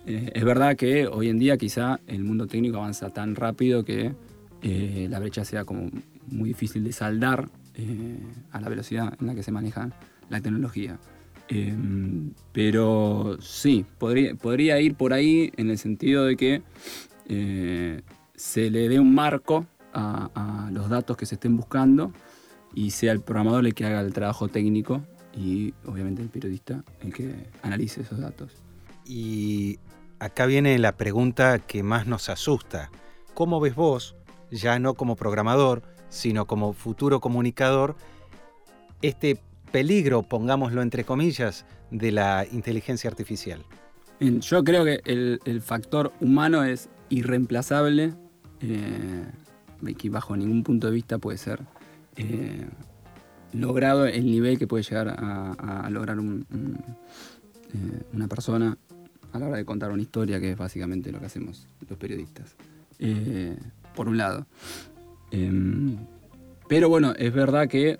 es 0.07 0.45
verdad 0.45 0.77
que 0.77 1.07
hoy 1.07 1.29
en 1.29 1.39
día 1.39 1.59
quizá 1.59 2.01
el 2.07 2.25
mundo 2.25 2.47
técnico 2.47 2.79
avanza 2.79 3.11
tan 3.11 3.35
rápido 3.35 3.85
que 3.85 4.15
la 4.63 5.19
brecha 5.19 5.45
sea 5.45 5.65
como 5.65 5.91
muy 6.29 6.49
difícil 6.49 6.83
de 6.85 6.93
saldar 6.93 7.49
a 8.53 8.61
la 8.61 8.69
velocidad 8.71 9.15
en 9.21 9.27
la 9.27 9.35
que 9.35 9.43
se 9.43 9.53
maneja 9.53 9.91
la 10.31 10.41
tecnología. 10.41 10.99
Em, 11.49 12.33
pero 12.53 13.37
sí, 13.41 13.85
podría, 13.99 14.81
ir 14.81 14.95
por 14.95 15.13
ahí 15.13 15.53
en 15.57 15.69
el 15.71 15.77
sentido 15.77 16.25
de 16.25 16.37
que 16.37 16.63
se 18.35 18.71
le 18.71 18.89
dé 18.89 18.99
un 18.99 19.15
marco 19.15 19.67
a, 19.95 20.71
los 20.73 20.89
datos 20.89 21.17
que 21.17 21.27
se 21.27 21.37
estén 21.37 21.57
buscando 21.57 22.13
y 22.75 22.91
sea 22.91 23.13
el 23.13 23.21
programador 23.21 23.67
el 23.67 23.75
que 23.75 23.85
haga 23.85 24.01
el 24.01 24.13
trabajo 24.13 24.49
técnico 24.49 25.03
y 25.37 25.73
obviamente 25.87 26.23
el 26.23 26.29
periodista 26.29 26.83
el 27.01 27.13
que 27.13 27.49
analice 27.63 28.03
esos 28.03 28.19
datos. 28.19 28.53
Y 29.07 29.79
acá 30.19 30.47
viene 30.47 30.79
la 30.79 30.97
pregunta 30.97 31.59
que 31.59 31.83
más 31.83 32.07
nos 32.07 32.29
asusta. 32.29 32.91
¿Cómo 33.35 33.61
ves 33.61 33.75
vos, 33.75 34.17
ya 34.51 34.79
no 34.79 34.95
como 34.95 35.17
programador, 35.17 35.83
sino 36.09 36.47
como 36.47 36.73
futuro 36.73 37.21
comunicador, 37.21 37.97
este 39.03 39.41
peligro, 39.73 40.23
pongámoslo 40.23 40.83
entre 40.83 41.05
comillas, 41.05 41.67
de 41.91 42.13
la 42.13 42.47
inteligencia 42.51 43.11
artificial? 43.11 43.65
Yo 44.21 44.63
creo 44.63 44.85
que 44.85 45.01
el, 45.05 45.61
factor 45.61 46.13
humano 46.21 46.65
es 46.65 46.89
irreemplazable, 47.09 48.15
eh, 48.61 49.27
que 49.93 50.09
bajo 50.09 50.37
ningún 50.37 50.63
punto 50.63 50.87
de 50.87 50.95
vista 50.95 51.19
puede 51.19 51.37
ser 51.37 51.61
eh, 52.17 52.67
logrado 53.53 54.07
el 54.07 54.25
nivel 54.25 54.59
que 54.59 54.67
puede 54.67 54.83
llegar 54.83 55.09
a, 55.09 55.89
lograr 55.91 56.17
eh, 56.19 58.03
una 58.13 58.29
persona 58.29 58.79
a 59.33 59.39
la 59.39 59.49
hora 59.49 59.57
de 59.59 59.65
contar 59.65 59.91
una 59.91 60.03
historia, 60.03 60.41
que 60.41 60.53
es 60.53 60.57
básicamente 60.57 61.13
lo 61.13 61.21
que 61.21 61.27
hacemos 61.27 61.67
los 61.89 61.99
periodistas. 61.99 62.57
Eh, 62.99 63.57
por 63.95 64.09
un 64.09 64.17
lado. 64.17 64.47
Em, 65.31 65.97
pero 66.69 66.89
bueno, 66.89 67.13
es 67.19 67.33
verdad 67.33 67.69
que 67.69 67.99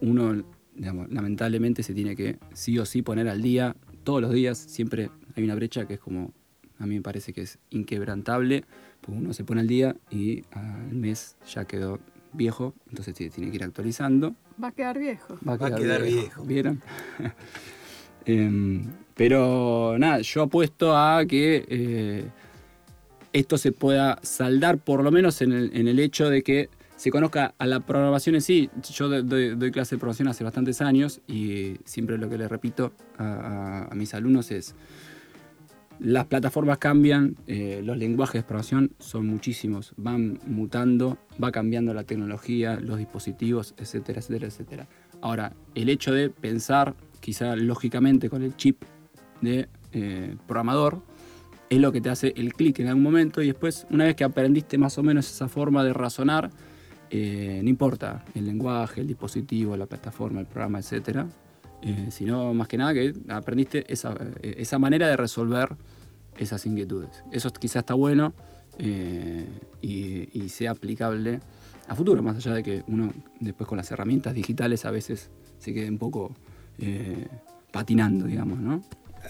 uno, 0.00 0.42
lamentablemente 0.76 1.82
se 1.82 1.94
tiene 1.94 2.16
que 2.16 2.38
sí 2.52 2.78
o 2.78 2.84
sí 2.84 3.02
poner 3.02 3.28
al 3.28 3.42
día, 3.42 3.76
todos 4.04 4.20
los 4.20 4.32
días, 4.32 4.58
siempre 4.58 5.10
hay 5.36 5.44
una 5.44 5.54
brecha 5.54 5.86
que 5.86 5.94
es 5.94 6.00
como, 6.00 6.32
a 6.80 6.86
mí 6.86 6.96
me 6.96 7.02
parece 7.02 7.32
que 7.32 7.42
es 7.42 7.58
inquebrantable, 7.70 8.64
porque 9.00 9.20
uno 9.20 9.32
se 9.32 9.44
pone 9.44 9.60
al 9.60 9.68
día 9.68 9.94
y 10.10 10.42
al 10.50 10.92
mes 10.92 11.36
ya 11.52 11.64
quedó 11.66 12.00
viejo, 12.32 12.74
entonces 12.88 13.14
tiene 13.14 13.50
que 13.50 13.56
ir 13.56 13.64
actualizando. 13.64 14.34
Va 14.62 14.68
a 14.68 14.72
quedar 14.72 14.98
viejo. 14.98 15.38
Va 15.46 15.54
a 15.54 15.74
quedar, 15.74 16.02
viejo. 16.02 16.44
¿Vieron? 16.44 16.82
Em, 18.26 18.84
pero 19.14 19.96
nada, 19.98 20.20
yo 20.20 20.42
apuesto 20.42 20.94
a 20.96 21.24
que 21.24 21.64
eh, 21.68 22.28
esto 23.32 23.58
se 23.58 23.72
pueda 23.72 24.18
saldar 24.22 24.78
por 24.78 25.02
lo 25.02 25.10
menos 25.10 25.40
en 25.42 25.52
el, 25.52 25.98
hecho 25.98 26.28
de 26.28 26.42
que 26.42 26.68
se 26.96 27.10
conozca 27.10 27.54
a 27.58 27.66
la 27.66 27.80
programación 27.80 28.34
en 28.34 28.42
sí. 28.42 28.70
Yo 28.92 29.08
doy, 29.22 29.70
clase 29.72 29.94
de 29.94 29.98
programación 29.98 30.28
hace 30.28 30.44
bastantes 30.44 30.80
años 30.80 31.20
y 31.26 31.76
siempre 31.84 32.18
lo 32.18 32.28
que 32.28 32.38
le 32.38 32.48
repito 32.48 32.92
a, 33.18 33.88
mis 33.94 34.12
alumnos 34.14 34.50
es, 34.50 34.74
las 36.00 36.26
plataformas 36.26 36.78
cambian, 36.78 37.36
eh, 37.46 37.82
los 37.84 37.96
lenguajes 37.96 38.40
de 38.40 38.42
programación 38.42 38.92
son 38.98 39.26
muchísimos, 39.26 39.92
van 39.96 40.40
mutando, 40.46 41.18
va 41.42 41.52
cambiando 41.52 41.92
la 41.94 42.04
tecnología, 42.04 42.80
los 42.80 42.98
dispositivos, 42.98 43.74
etcétera, 43.76 44.20
etcétera, 44.20 44.46
etcétera. 44.46 44.88
Ahora, 45.20 45.52
el 45.74 45.88
hecho 45.88 46.12
de 46.12 46.30
pensar 46.30 46.94
quizá 47.20 47.54
lógicamente 47.54 48.30
con 48.30 48.42
el 48.42 48.56
chip 48.56 48.82
de 49.42 49.68
eh, 49.92 50.36
programador, 50.46 51.02
es 51.68 51.78
lo 51.78 51.92
que 51.92 52.00
te 52.00 52.10
hace 52.10 52.32
el 52.36 52.52
clic 52.52 52.80
en 52.80 52.88
algún 52.88 53.04
momento 53.04 53.40
y 53.42 53.46
después, 53.46 53.86
una 53.90 54.04
vez 54.04 54.16
que 54.16 54.24
aprendiste 54.24 54.76
más 54.76 54.98
o 54.98 55.02
menos 55.04 55.30
esa 55.30 55.48
forma 55.48 55.84
de 55.84 55.92
razonar, 55.92 56.50
eh, 57.10 57.60
no 57.62 57.68
importa 57.68 58.24
el 58.34 58.46
lenguaje, 58.46 59.02
el 59.02 59.06
dispositivo, 59.06 59.76
la 59.76 59.86
plataforma, 59.86 60.40
el 60.40 60.46
programa, 60.46 60.80
etc. 60.80 61.26
Eh, 61.82 62.08
sino 62.10 62.52
más 62.52 62.68
que 62.68 62.76
nada 62.76 62.92
que 62.92 63.14
aprendiste 63.28 63.90
esa, 63.90 64.14
esa, 64.42 64.78
manera 64.78 65.08
de 65.08 65.16
resolver 65.16 65.76
esas 66.36 66.64
inquietudes. 66.66 67.24
Eso 67.32 67.50
quizás 67.52 67.80
está 67.80 67.94
bueno 67.94 68.34
y, 68.78 70.48
sea 70.48 70.72
aplicable 70.72 71.40
a 71.88 71.94
futuro, 71.94 72.22
más 72.22 72.36
allá 72.36 72.54
de 72.54 72.62
que 72.62 72.82
uno 72.86 73.12
después 73.40 73.66
con 73.66 73.78
las 73.78 73.90
herramientas 73.90 74.34
digitales 74.34 74.84
a 74.84 74.90
veces 74.90 75.30
se 75.58 75.72
quede 75.72 75.88
un 75.88 75.98
poco 75.98 76.34
patinando, 77.72 78.26
digamos, 78.26 78.58
¿no? 78.58 78.82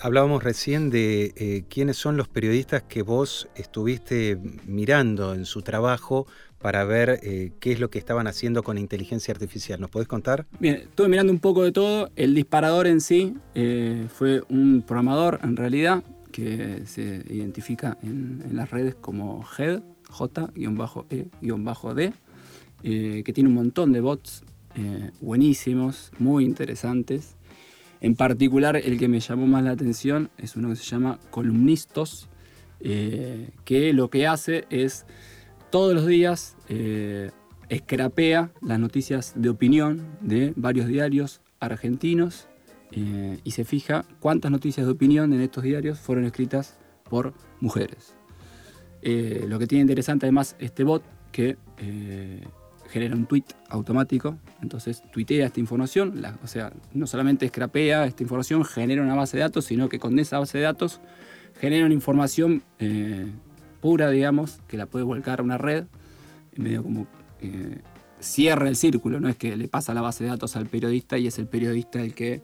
Hablábamos 0.02 0.44
recién 0.44 0.90
de 0.90 1.32
eh, 1.36 1.64
quiénes 1.68 1.96
son 1.96 2.16
los 2.16 2.28
periodistas 2.28 2.82
que 2.82 3.02
vos 3.02 3.48
estuviste 3.54 4.38
mirando 4.66 5.34
en 5.34 5.44
su 5.44 5.62
trabajo 5.62 6.26
para 6.58 6.84
ver 6.84 7.20
eh, 7.22 7.52
qué 7.60 7.72
es 7.72 7.80
lo 7.80 7.90
que 7.90 7.98
estaban 7.98 8.26
haciendo 8.26 8.62
con 8.62 8.78
inteligencia 8.78 9.32
artificial. 9.32 9.80
¿Nos 9.80 9.90
podés 9.90 10.08
contar? 10.08 10.46
Bien, 10.58 10.76
estuve 10.76 11.08
mirando 11.08 11.32
un 11.32 11.38
poco 11.38 11.64
de 11.64 11.72
todo. 11.72 12.10
El 12.16 12.34
disparador 12.34 12.86
en 12.86 13.00
sí 13.00 13.34
eh, 13.54 14.06
fue 14.08 14.42
un 14.48 14.82
programador, 14.86 15.40
en 15.42 15.56
realidad, 15.56 16.02
que 16.30 16.82
se 16.86 17.24
identifica 17.28 17.98
en, 18.02 18.44
las 18.52 18.70
redes 18.70 18.94
como 18.94 19.44
Head, 19.58 19.82
J-E-D, 20.08 22.12
que 22.82 23.32
tiene 23.32 23.48
un 23.48 23.54
montón 23.54 23.92
de 23.92 24.00
bots 24.00 24.44
buenísimos, 25.20 26.12
muy 26.18 26.44
interesantes. 26.44 27.36
En 28.00 28.14
particular, 28.14 28.76
el 28.76 28.98
que 28.98 29.08
me 29.08 29.20
llamó 29.20 29.46
más 29.46 29.62
la 29.62 29.72
atención 29.72 30.30
es 30.38 30.56
uno 30.56 30.70
que 30.70 30.76
se 30.76 30.84
llama 30.84 31.18
Columnistos, 31.30 32.28
eh, 32.80 33.50
que 33.64 33.92
lo 33.92 34.08
que 34.08 34.26
hace 34.26 34.64
es 34.70 35.04
todos 35.70 35.94
los 35.94 36.06
días 36.06 36.56
eh, 36.68 37.30
escrapea 37.68 38.52
las 38.62 38.78
noticias 38.78 39.34
de 39.36 39.50
opinión 39.50 40.16
de 40.22 40.54
varios 40.56 40.86
diarios 40.86 41.42
argentinos 41.60 42.48
eh, 42.92 43.38
y 43.44 43.50
se 43.50 43.64
fija 43.64 44.06
cuántas 44.18 44.50
noticias 44.50 44.86
de 44.86 44.92
opinión 44.92 45.34
en 45.34 45.42
estos 45.42 45.62
diarios 45.62 46.00
fueron 46.00 46.24
escritas 46.24 46.78
por 47.08 47.34
mujeres. 47.60 48.14
lo 49.02 49.58
que 49.58 49.66
tiene 49.66 49.82
interesante 49.82 50.26
además 50.26 50.56
este 50.58 50.84
bot 50.84 51.02
que 51.32 51.58
genera 52.90 53.14
un 53.14 53.26
tweet 53.26 53.44
automático, 53.68 54.36
entonces 54.62 55.02
tuitea 55.12 55.46
esta 55.46 55.60
información, 55.60 56.22
o 56.42 56.46
sea, 56.46 56.72
no 56.92 57.06
solamente 57.06 57.48
scrapea 57.48 58.04
esta 58.04 58.22
información, 58.22 58.64
genera 58.64 59.02
una 59.02 59.14
base 59.14 59.36
de 59.36 59.44
datos, 59.44 59.64
sino 59.64 59.88
que 59.88 59.98
con 59.98 60.18
esa 60.18 60.40
base 60.40 60.58
de 60.58 60.64
datos 60.64 61.00
genera 61.60 61.86
una 61.86 61.94
información 61.94 62.62
eh, 62.80 63.30
pura, 63.80 64.10
digamos, 64.10 64.60
que 64.66 64.76
la 64.76 64.86
puede 64.86 65.04
volcar 65.04 65.40
a 65.40 65.42
una 65.42 65.56
red, 65.56 65.84
medio 66.56 66.82
como 66.82 67.06
eh, 67.40 67.78
cierra 68.18 68.68
el 68.68 68.76
círculo, 68.76 69.20
no 69.20 69.28
es 69.28 69.36
que 69.36 69.56
le 69.56 69.68
pasa 69.68 69.94
la 69.94 70.00
base 70.00 70.24
de 70.24 70.30
datos 70.30 70.56
al 70.56 70.66
periodista 70.66 71.16
y 71.16 71.28
es 71.28 71.38
el 71.38 71.46
periodista 71.46 72.00
el 72.00 72.12
que 72.12 72.42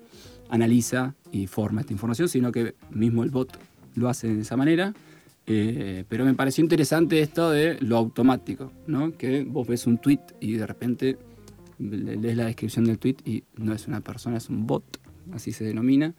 analiza 0.48 1.14
y 1.32 1.48
forma 1.48 1.80
esta 1.80 1.92
información, 1.92 2.28
sino 2.28 2.52
que 2.52 2.76
mismo 2.90 3.24
el 3.24 3.30
bot 3.30 3.58
lo 3.96 4.08
hace 4.08 4.28
de 4.28 4.42
esa 4.42 4.56
manera 4.56 4.94
eh, 5.48 6.04
pero 6.08 6.24
me 6.24 6.34
pareció 6.34 6.62
interesante 6.62 7.20
esto 7.20 7.50
de 7.50 7.78
lo 7.80 7.96
automático, 7.96 8.72
¿no? 8.86 9.16
Que 9.16 9.44
vos 9.44 9.66
ves 9.66 9.86
un 9.86 9.98
tweet 9.98 10.20
y 10.40 10.54
de 10.54 10.66
repente 10.66 11.18
lees 11.78 12.36
la 12.36 12.46
descripción 12.46 12.84
del 12.84 12.98
tweet 12.98 13.16
y 13.24 13.44
no 13.56 13.72
es 13.72 13.86
una 13.86 14.00
persona, 14.00 14.38
es 14.38 14.48
un 14.48 14.66
bot, 14.66 14.84
así 15.32 15.52
se 15.52 15.64
denomina. 15.64 16.14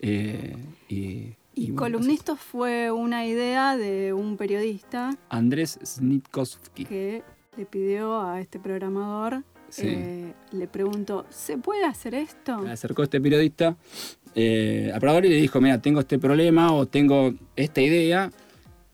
Eh, 0.00 0.56
y, 0.88 1.36
Columnistas 1.74 2.38
fue 2.38 2.90
una 2.90 3.26
idea 3.26 3.78
de 3.78 4.12
un 4.12 4.36
periodista. 4.36 5.16
Andrés 5.30 5.78
Snitkovsky. 5.82 6.84
Que 6.84 7.22
le 7.56 7.64
pidió 7.64 8.20
a 8.20 8.42
este 8.42 8.58
programador, 8.58 9.42
eh, 9.78 10.34
le 10.52 10.68
preguntó, 10.68 11.24
¿se 11.30 11.56
puede 11.56 11.84
hacer 11.86 12.14
esto? 12.14 12.58
Me 12.58 12.72
acercó 12.72 13.04
este 13.04 13.22
periodista 13.22 13.68
al 13.68 15.00
programador 15.00 15.24
y 15.24 15.30
le 15.30 15.36
dijo, 15.36 15.62
mira, 15.62 15.80
tengo 15.80 16.00
este 16.00 16.18
problema 16.18 16.74
o 16.74 16.84
tengo 16.84 17.32
esta 17.56 17.80
idea 17.80 18.30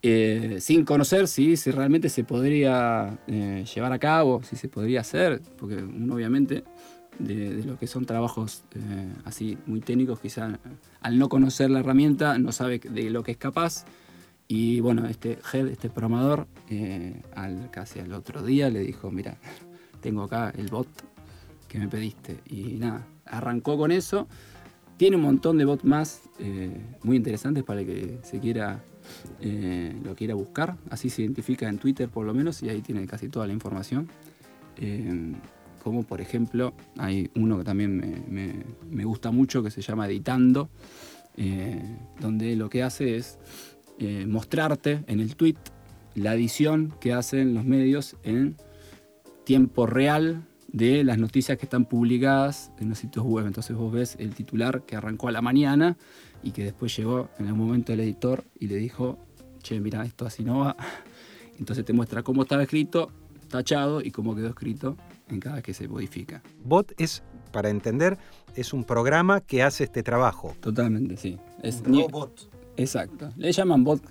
eh, 0.05 0.57
sin 0.59 0.85
conocer 0.85 1.29
si, 1.29 1.57
si, 1.57 1.71
realmente 1.71 2.09
se 2.09 2.25
podría 2.25 3.21
eh, 3.29 3.65
llevar 3.73 3.93
a 3.93 4.01
cabo, 4.01 4.43
si 4.43 4.57
se 4.57 4.69
podría 4.69 5.03
hacer, 5.03 5.41
porque 5.57 5.77
uno 5.77 6.17
obviamente 6.17 6.65
de, 7.21 7.63
lo 7.63 7.79
que 7.79 7.87
son 7.87 8.05
trabajos 8.05 8.65
eh, 8.75 9.13
así 9.25 9.57
muy 9.65 9.81
técnicos, 9.81 10.19
quizá 10.19 10.59
al 11.01 11.19
no 11.21 11.29
conocer 11.29 11.71
la 11.71 11.79
herramienta 11.79 12.37
no 12.37 12.51
sabe 12.51 12.81
de 12.81 13.11
lo 13.11 13.23
que 13.23 13.31
es 13.31 13.37
capaz. 13.37 13.85
Y 14.49 14.81
bueno, 14.81 15.07
este 15.07 15.39
head, 15.53 15.69
este 15.69 15.89
programador, 15.89 16.49
al, 17.37 17.71
casi 17.71 18.01
al 18.01 18.13
otro 18.13 18.43
día 18.43 18.71
le 18.71 18.81
dijo, 18.81 19.11
mira, 19.11 19.39
tengo 20.01 20.25
acá 20.25 20.53
el 20.59 20.67
bot 20.67 20.89
que 21.69 21.79
me 21.79 21.87
pediste. 21.87 22.41
Y 22.51 22.75
nada, 22.75 23.07
arrancó 23.25 23.79
con 23.79 23.93
eso. 23.93 24.27
Tiene 24.97 25.17
un 25.17 25.23
montón 25.23 25.59
de 25.59 25.65
bots 25.65 25.85
más 25.85 26.23
muy 27.03 27.17
interesantes 27.17 27.63
para 27.63 27.81
el 27.81 27.87
que 27.87 28.19
se 28.25 28.41
quiera 28.41 28.83
eh, 29.41 29.95
lo 30.05 30.15
quiera 30.15 30.35
buscar. 30.35 30.77
Así 30.91 31.11
se 31.11 31.23
identifica 31.23 31.69
en 31.69 31.79
Twitter 31.79 32.09
por 32.09 32.27
lo 32.27 32.35
menos 32.35 32.63
y 32.63 32.69
ahí 32.69 32.81
tiene 32.81 33.07
casi 33.07 33.29
toda 33.29 33.47
la 33.47 33.53
información. 33.53 34.09
Eh, 34.77 35.35
como 35.83 36.05
por 36.05 36.21
ejemplo, 36.21 36.75
hay 36.97 37.31
uno 37.35 37.59
que 37.59 37.65
también 37.65 38.25
me, 38.29 39.05
gusta 39.05 39.33
mucho 39.33 39.63
que 39.63 39.71
se 39.71 39.83
llama 39.83 40.07
Editando, 40.07 40.69
eh, 41.37 41.83
donde 42.21 42.55
lo 42.57 42.71
que 42.71 42.83
hace 42.83 43.17
es 43.17 43.39
mostrarte 44.27 45.05
en 45.07 45.21
el 45.21 45.37
tweet 45.37 45.59
la 46.17 46.35
edición 46.35 46.93
que 47.01 47.13
hacen 47.13 47.55
los 47.55 47.65
medios 47.65 48.17
en 48.25 48.57
tiempo 49.45 49.87
real 49.87 50.45
de 50.73 51.05
las 51.05 51.19
noticias 51.19 51.59
que 51.59 51.67
están 51.67 51.85
publicadas 51.85 52.73
en 52.79 52.89
los 52.89 52.99
sitios 52.99 53.25
web. 53.25 53.47
Entonces 53.47 53.77
vos 53.77 53.93
ves 53.93 54.17
el 54.19 54.35
titular 54.35 54.83
que 54.83 54.97
arrancó 54.97 55.29
a 55.29 55.33
la 55.33 55.43
mañana 55.43 55.97
y 56.43 56.51
que 56.51 56.65
después 56.65 56.97
llegó 56.97 57.29
en 57.39 57.47
el 57.47 57.55
momento 57.55 57.93
el 57.93 58.01
editor 58.01 58.45
y 58.59 58.67
le 58.67 58.77
dijo, 58.77 59.19
che, 59.63 59.81
mira, 59.81 60.05
esto 60.05 60.27
así 60.27 60.45
no 60.45 60.61
va. 60.61 60.77
Entonces 61.59 61.85
te 61.85 61.93
muestra 61.93 62.23
cómo 62.23 62.43
estaba 62.43 62.63
escrito, 62.63 63.11
tachado 63.49 64.01
y 64.01 64.11
cómo 64.11 64.35
quedó 64.35 64.49
escrito 64.49 64.97
en 65.29 65.41
cada 65.41 65.57
vez 65.57 65.65
que 65.65 65.75
se 65.75 65.89
modifica. 65.89 66.43
Bot 66.65 66.93
es, 66.99 67.23
para 67.53 67.71
entender, 67.71 68.19
es 68.57 68.73
un 68.73 68.85
programa 68.85 69.41
que 69.41 69.63
hace 69.63 69.85
este 69.85 70.03
trabajo. 70.03 70.57
Totalmente, 70.61 71.17
sí. 71.17 71.39
Es 71.63 71.83
un 71.87 72.01
robot. 72.03 72.51
Exacto. 72.77 73.33
Le 73.37 73.53
llaman 73.53 73.85
bot 73.85 74.03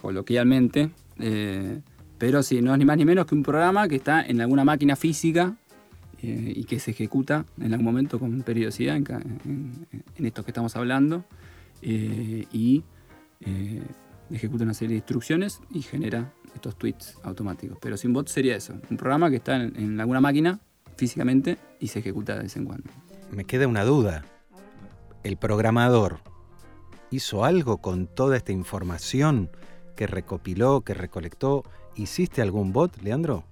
coloquialmente, 0.00 0.90
eh, 1.18 1.80
pero 2.18 2.42
sí, 2.42 2.62
no 2.62 2.72
es 2.72 2.78
ni 2.78 2.84
más 2.84 2.96
ni 2.96 3.04
menos 3.04 3.26
que 3.26 3.34
un 3.34 3.42
programa 3.42 3.88
que 3.88 3.96
está 3.96 4.24
en 4.24 4.40
alguna 4.40 4.64
máquina 4.64 4.96
física 4.96 5.56
eh, 6.22 6.52
y 6.56 6.64
que 6.64 6.78
se 6.78 6.92
ejecuta 6.92 7.44
en 7.60 7.72
algún 7.72 7.84
momento 7.84 8.18
con 8.18 8.42
periodicidad 8.42 8.96
en, 8.96 9.86
esto 10.16 10.44
que 10.44 10.50
estamos 10.50 10.74
hablando 10.76 11.24
eh, 11.84 12.46
y 12.52 12.82
ejecuta 14.30 14.64
una 14.64 14.74
serie 14.74 14.94
de 14.94 14.98
instrucciones 14.98 15.60
y 15.70 15.82
genera 15.82 16.32
estos 16.54 16.76
tweets 16.76 17.18
automáticos. 17.22 17.78
Pero 17.80 17.96
sin 17.96 18.12
bot 18.12 18.28
sería 18.28 18.56
eso, 18.56 18.74
un 18.90 18.96
programa 18.96 19.30
que 19.30 19.36
está 19.36 19.56
en, 19.56 20.00
alguna 20.00 20.20
máquina 20.20 20.60
físicamente 20.96 21.58
y 21.80 21.88
se 21.88 21.98
ejecuta 21.98 22.34
de 22.34 22.44
vez 22.44 22.56
en 22.56 22.64
cuando. 22.64 22.90
Me 23.30 23.44
queda 23.44 23.66
una 23.66 23.84
duda. 23.84 24.24
¿El 25.22 25.36
programador 25.36 26.20
hizo 27.10 27.44
algo 27.44 27.78
con 27.78 28.06
toda 28.06 28.36
esta 28.36 28.52
información 28.52 29.50
que 29.96 30.06
recopiló, 30.06 30.82
que 30.82 30.94
recolectó? 30.94 31.64
¿Hiciste 31.96 32.42
algún 32.42 32.72
bot, 32.72 33.02
Leandro? 33.02 33.44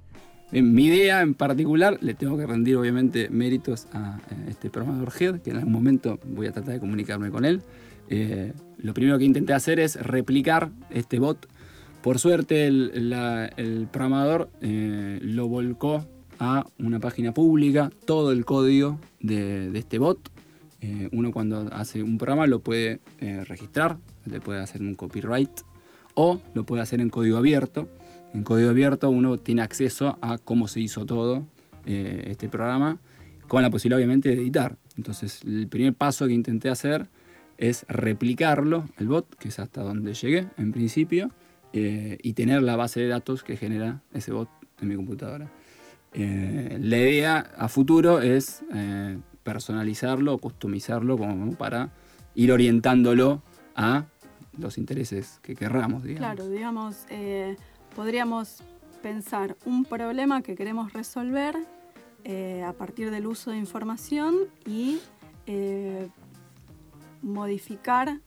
En 0.53 0.75
mi 0.75 0.87
idea 0.87 1.23
en 1.23 1.33
particular, 1.33 1.97
le 2.03 2.13
tengo 2.13 2.37
que 2.37 2.47
rendir 2.47 2.77
obviamente 2.77 3.31
méritos 3.31 3.87
a 3.93 4.21
este 4.49 4.69
programador 4.69 5.11
Head, 5.19 5.41
que 5.41 5.51
en 5.51 5.57
algún 5.57 5.73
momento 5.73 6.19
voy 6.27 6.47
a 6.47 6.53
tratar 6.53 6.75
de 6.75 6.81
comunicarme 6.81 7.31
con 7.31 7.47
él. 7.47 7.63
Eh, 8.15 8.53
lo 8.79 8.95
primero 8.95 9.19
que 9.19 9.25
intenté 9.25 9.55
hacer 9.55 9.81
es 9.81 9.97
replicar 9.97 10.71
este 10.91 11.19
bot 11.19 11.49
por 12.03 12.19
suerte 12.19 12.67
el, 12.67 13.89
programador 13.93 14.51
eh, 14.61 15.21
lo 15.23 15.47
volcó 15.47 16.05
a 16.41 16.67
una 16.81 16.99
página 16.99 17.33
pública, 17.33 17.93
todo 18.05 18.33
el 18.33 18.45
código 18.45 18.99
de, 19.21 19.71
este 19.79 19.99
bot. 19.99 20.19
Eh, 20.81 21.09
uno 21.13 21.31
cuando 21.31 21.69
hace 21.73 22.03
un 22.03 22.19
programa 22.19 22.49
lo 22.49 22.59
puede 22.59 22.99
eh, 23.21 23.45
registrar, 23.45 23.99
le 24.25 24.41
puede 24.41 24.61
hacer 24.61 24.81
un 24.81 24.97
copyright 24.97 25.61
o 26.15 26.41
lo 26.55 26.67
puede 26.67 26.83
hacer 26.83 27.01
en 27.01 27.09
código 27.09 27.39
abierto. 27.39 27.89
En 28.35 28.43
código 28.43 28.71
abierto 28.71 29.09
uno 29.09 29.39
tiene 29.39 29.63
acceso 29.63 30.19
a 30.21 30.39
cómo 30.39 30.67
se 30.67 30.81
hizo 30.81 31.07
todo 31.07 31.47
este 31.85 32.49
programa, 32.49 32.99
con 33.49 33.63
la 33.63 33.71
posibilidad 33.71 33.99
obviamente 33.99 34.29
de 34.29 34.37
editar. 34.37 34.77
Entonces 34.97 35.41
el 35.45 35.69
primer 35.69 35.95
paso 35.95 36.27
que 36.27 36.33
intenté 36.33 36.69
hacer 36.69 37.09
es 37.63 37.87
replicarlo, 37.89 38.89
el 38.99 39.07
bot, 39.07 39.37
que 39.37 39.49
es 39.49 39.61
hasta 39.61 39.83
donde 39.83 40.15
llegué 40.15 40.49
en 40.57 40.73
principio, 40.73 41.31
eh, 41.73 42.19
y 42.21 42.33
tener 42.33 42.61
la 42.61 42.75
base 42.75 42.99
de 42.99 43.07
datos 43.07 43.45
que 43.45 43.57
genera 43.57 44.03
ese 44.13 44.33
bot 44.33 44.49
en 44.81 44.89
mi 44.89 44.97
computadora. 44.97 45.49
Eh, 46.13 46.77
la 46.81 46.97
idea 46.99 47.53
a 47.57 47.69
futuro 47.69 48.21
es 48.21 48.65
eh, 48.75 49.17
personalizarlo, 49.45 50.39
customizarlo 50.39 51.17
como 51.17 51.53
para 51.53 51.91
ir 52.35 52.51
orientándolo 52.51 53.43
a 53.77 54.07
los 54.59 54.77
intereses 54.77 55.39
que 55.41 55.55
querramos. 55.55 56.03
Claro, 56.03 56.49
digamos, 56.49 57.07
podríamos 57.95 58.65
pensar 59.03 59.57
un 59.65 59.85
problema 59.85 60.43
que 60.43 60.57
queremos 60.57 60.93
resolver 60.93 61.55
a 62.67 62.73
partir 62.73 63.13
del 63.13 63.27
uso 63.29 63.53
de 63.53 63.59
información 63.59 64.35
y 64.67 64.99
modificar 67.23 68.19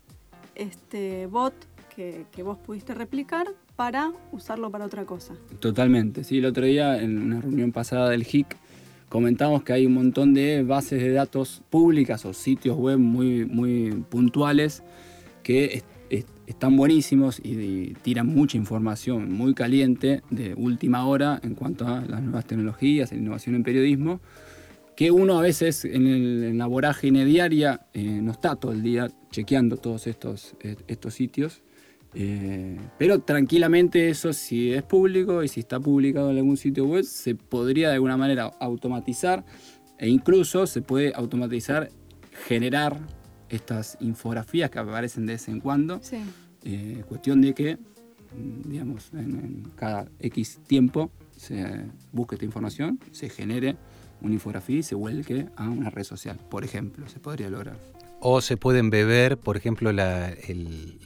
este 0.55 1.27
bot 1.27 1.53
que, 1.95 2.25
vos 2.43 2.57
pudiste 2.57 2.93
replicar 2.93 3.47
para 3.75 4.11
usarlo 4.31 4.69
para 4.69 4.85
otra 4.85 5.05
cosa. 5.05 5.35
Totalmente, 5.59 6.23
sí, 6.23 6.39
el 6.39 6.45
otro 6.45 6.65
día 6.65 7.01
en 7.01 7.17
una 7.17 7.39
reunión 7.41 7.71
pasada 7.71 8.09
del 8.09 8.25
HIC 8.29 8.57
comentamos 9.07 9.63
que 9.63 9.73
hay 9.73 9.85
un 9.85 9.93
montón 9.93 10.33
de 10.33 10.63
bases 10.63 11.01
de 11.01 11.11
datos 11.11 11.61
públicas 11.69 12.25
o 12.25 12.33
sitios 12.33 12.77
web 12.77 12.97
muy, 12.97 13.45
muy 13.45 13.91
puntuales 14.09 14.83
que 15.43 15.83
están 16.47 16.75
buenísimos 16.77 17.39
y, 17.43 17.93
tiran 18.01 18.27
mucha 18.27 18.57
información 18.57 19.31
muy 19.31 19.53
caliente 19.53 20.21
de 20.29 20.53
última 20.55 21.05
hora 21.05 21.39
en 21.43 21.55
cuanto 21.55 21.87
a 21.87 22.01
las 22.01 22.21
nuevas 22.21 22.45
tecnologías, 22.45 23.11
la 23.11 23.17
innovación 23.17 23.55
en 23.55 23.63
periodismo, 23.63 24.19
que 24.95 25.11
uno 25.11 25.37
a 25.37 25.41
veces 25.41 25.85
en, 25.85 26.57
la 26.57 26.67
vorágine 26.67 27.25
diaria 27.25 27.87
eh, 27.93 28.03
no 28.03 28.31
está 28.31 28.55
todo 28.55 28.71
el 28.71 28.81
día 28.81 29.09
chequeando 29.31 29.77
todos 29.77 30.07
estos, 30.07 30.55
estos 30.87 31.13
sitios 31.13 31.61
eh, 32.17 32.79
pero 32.97 33.19
tranquilamente 33.19 34.09
eso 34.09 34.31
si 34.31 34.71
es 34.71 34.83
público 34.83 35.43
y 35.43 35.49
si 35.49 35.59
está 35.59 35.81
publicado 35.81 36.31
en 36.31 36.37
algún 36.37 36.55
sitio 36.55 36.85
web, 36.85 37.03
se 37.03 37.35
podría 37.35 37.89
de 37.89 37.95
alguna 37.95 38.15
manera 38.15 38.53
automatizar 38.59 39.43
e 39.97 40.07
incluso 40.07 40.65
se 40.65 40.81
puede 40.81 41.11
automatizar 41.13 41.89
generar 42.47 42.97
estas 43.49 43.97
infografías 43.99 44.69
que 44.69 44.79
aparecen 44.79 45.25
de 45.25 45.33
vez 45.33 45.47
en 45.49 45.59
cuando. 45.59 45.99
Eh, 46.63 47.03
cuestión 47.07 47.41
de 47.41 47.53
que, 47.53 47.77
digamos, 48.63 49.11
en, 49.13 49.63
cada 49.75 50.07
X 50.19 50.61
tiempo 50.65 51.11
se 51.35 51.85
busque 52.13 52.35
esta 52.35 52.45
información, 52.45 52.97
se 53.11 53.29
genere 53.29 53.75
una 54.25 54.33
infografía 54.33 54.79
y 54.79 54.83
se 54.83 54.95
vuelque 54.95 55.47
a 55.55 55.69
una 55.69 55.89
red 55.89 56.03
social, 56.03 56.39
por 56.49 56.65
ejemplo, 56.65 57.07
se 57.07 57.19
podría 57.19 57.49
lograr. 57.49 57.77
O 58.19 58.41
se 58.41 58.57
pueden 58.57 58.89
beber, 58.89 59.37
por 59.37 59.55
ejemplo, 59.55 59.91
la, 59.91 60.33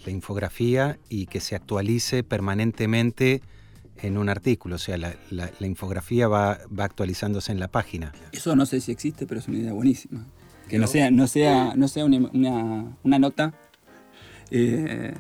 infografía 0.08 0.98
y 1.10 1.26
que 1.26 1.42
se 1.42 1.56
actualice 1.56 2.24
permanentemente 2.24 3.42
en 4.02 4.18
un 4.18 4.30
artículo, 4.30 4.76
o 4.76 4.80
sea, 4.80 4.98
la, 4.98 5.16
infografía 5.60 6.30
va, 6.30 6.60
actualizándose 6.78 7.52
en 7.52 7.60
la 7.60 7.68
página. 7.68 8.14
Eso 8.32 8.56
no 8.56 8.66
sé 8.66 8.80
si 8.80 8.94
existe, 8.94 9.28
pero 9.28 9.42
es 9.42 9.48
una 9.50 9.58
idea 9.58 9.74
buenísima. 9.74 10.26
Que 10.70 10.80
no, 10.80 10.88
sea, 10.88 11.12
no 11.12 11.28
sea, 11.28 11.74
no 11.76 11.88
sea 11.88 12.06
una, 12.06 13.20
nota 13.20 13.54
eh, 14.50 15.14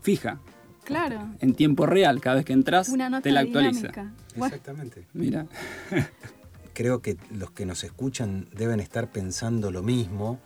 fija. 0.00 0.40
Claro. 0.84 1.28
En 1.40 1.54
tiempo 1.54 1.84
real, 1.84 2.20
cada 2.20 2.36
vez 2.36 2.44
que 2.44 2.52
entras, 2.54 2.90
te 3.22 3.32
la 3.32 3.40
actualiza. 3.40 3.90
Exactamente. 4.36 5.06
Mira. 5.12 5.46
Creo 6.74 7.00
que 7.00 7.16
los 7.30 7.50
que 7.52 7.64
nos 7.64 7.84
escuchan 7.84 8.48
deben 8.52 8.80
estar 8.80 9.10
pensando 9.10 9.70
lo 9.70 9.82
mismo 9.82 10.40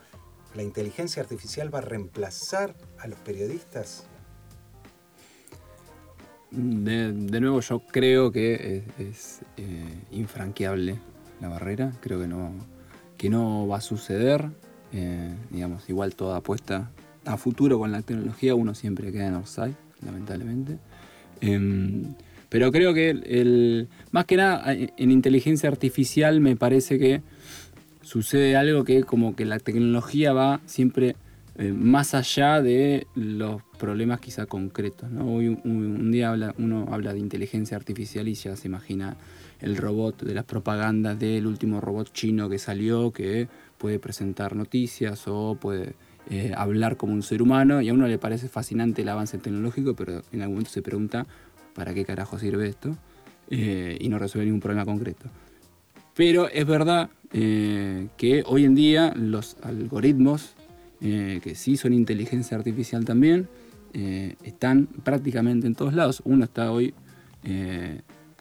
¿La 0.54 0.62
inteligencia 0.62 1.22
artificial 1.22 1.72
va 1.72 1.78
a 1.78 1.82
reemplazar 1.82 2.74
a 2.98 3.06
los 3.06 3.18
periodistas? 3.20 4.04
De, 6.50 7.12
nuevo, 7.12 7.60
yo 7.60 7.80
creo 7.80 8.32
que 8.32 8.82
es, 8.98 9.40
eh, 9.58 10.04
infranqueable 10.10 10.98
la 11.40 11.48
barrera. 11.48 11.92
Creo 12.00 12.18
que 12.18 12.26
no, 12.26 12.52
que 13.18 13.28
no 13.28 13.68
va 13.68 13.76
a 13.76 13.80
suceder. 13.80 14.50
Eh, 14.92 15.34
digamos, 15.50 15.88
igual 15.90 16.16
toda 16.16 16.38
apuesta 16.38 16.90
a 17.26 17.36
futuro 17.36 17.78
con 17.78 17.92
la 17.92 18.00
tecnología, 18.00 18.54
uno 18.54 18.74
siempre 18.74 19.12
queda 19.12 19.26
en 19.26 19.34
offside, 19.34 19.76
lamentablemente. 20.02 20.78
Em, 21.42 22.14
pero 22.48 22.72
creo 22.72 22.94
que 22.94 23.10
el, 23.10 23.88
más 24.10 24.24
que 24.24 24.36
nada 24.36 24.72
en 24.72 25.10
inteligencia 25.10 25.68
artificial 25.68 26.40
me 26.40 26.56
parece 26.56 26.98
que 26.98 27.22
sucede 28.02 28.56
algo 28.56 28.84
que 28.84 29.02
como 29.02 29.36
que 29.36 29.44
la 29.44 29.58
tecnología 29.58 30.32
va 30.32 30.60
siempre 30.64 31.14
eh, 31.60 31.72
más 31.72 32.14
allá 32.14 32.62
de 32.62 33.08
los 33.16 33.62
problemas 33.78 34.20
quizá 34.20 34.46
concretos. 34.46 35.10
¿no? 35.10 35.34
Hoy 35.34 35.48
un, 35.48 36.10
día 36.12 36.30
habla, 36.30 36.54
uno 36.56 36.86
habla 36.90 37.12
de 37.12 37.18
inteligencia 37.18 37.76
artificial 37.76 38.28
y 38.28 38.34
ya 38.34 38.54
se 38.54 38.68
imagina 38.68 39.16
el 39.60 39.76
robot 39.76 40.22
de 40.22 40.34
las 40.34 40.44
propagandas 40.44 41.18
del 41.18 41.48
último 41.48 41.80
robot 41.80 42.12
chino 42.12 42.48
que 42.48 42.58
salió 42.58 43.10
que 43.10 43.48
puede 43.76 43.98
presentar 43.98 44.54
noticias 44.54 45.24
o 45.26 45.56
puede 45.60 45.96
eh, 46.30 46.52
hablar 46.56 46.96
como 46.96 47.12
un 47.12 47.22
ser 47.22 47.42
humano 47.42 47.82
y 47.82 47.88
a 47.88 47.92
uno 47.92 48.06
le 48.06 48.18
parece 48.18 48.48
fascinante 48.48 49.02
el 49.02 49.08
avance 49.08 49.36
tecnológico, 49.38 49.94
pero 49.94 50.22
en 50.30 50.42
algún 50.42 50.56
momento 50.56 50.70
se 50.70 50.82
pregunta 50.82 51.26
para 51.78 51.94
qué 51.94 52.04
carajo 52.04 52.38
sirve 52.38 52.68
esto 52.68 52.98
eh, 53.48 53.96
y 54.00 54.08
no 54.08 54.18
resuelve 54.18 54.46
ningún 54.46 54.60
problema 54.60 54.84
concreto. 54.84 55.30
Pero 56.18 56.48
es 56.48 56.66
verdad 56.66 57.10
eh, 57.32 58.08
que 58.16 58.42
hoy 58.44 58.64
en 58.64 58.74
día 58.74 59.12
los 59.14 59.56
algoritmos, 59.62 60.54
eh, 61.00 61.38
que 61.44 61.54
sí 61.54 61.76
son 61.76 61.92
inteligencia 61.92 62.56
artificial 62.56 63.04
también, 63.04 63.48
eh, 63.94 64.34
están 64.42 64.86
prácticamente 65.04 65.68
en 65.68 65.76
todos 65.76 65.94
lados. 65.94 66.20
Uno 66.24 66.44
está 66.44 66.72
hoy 66.72 66.92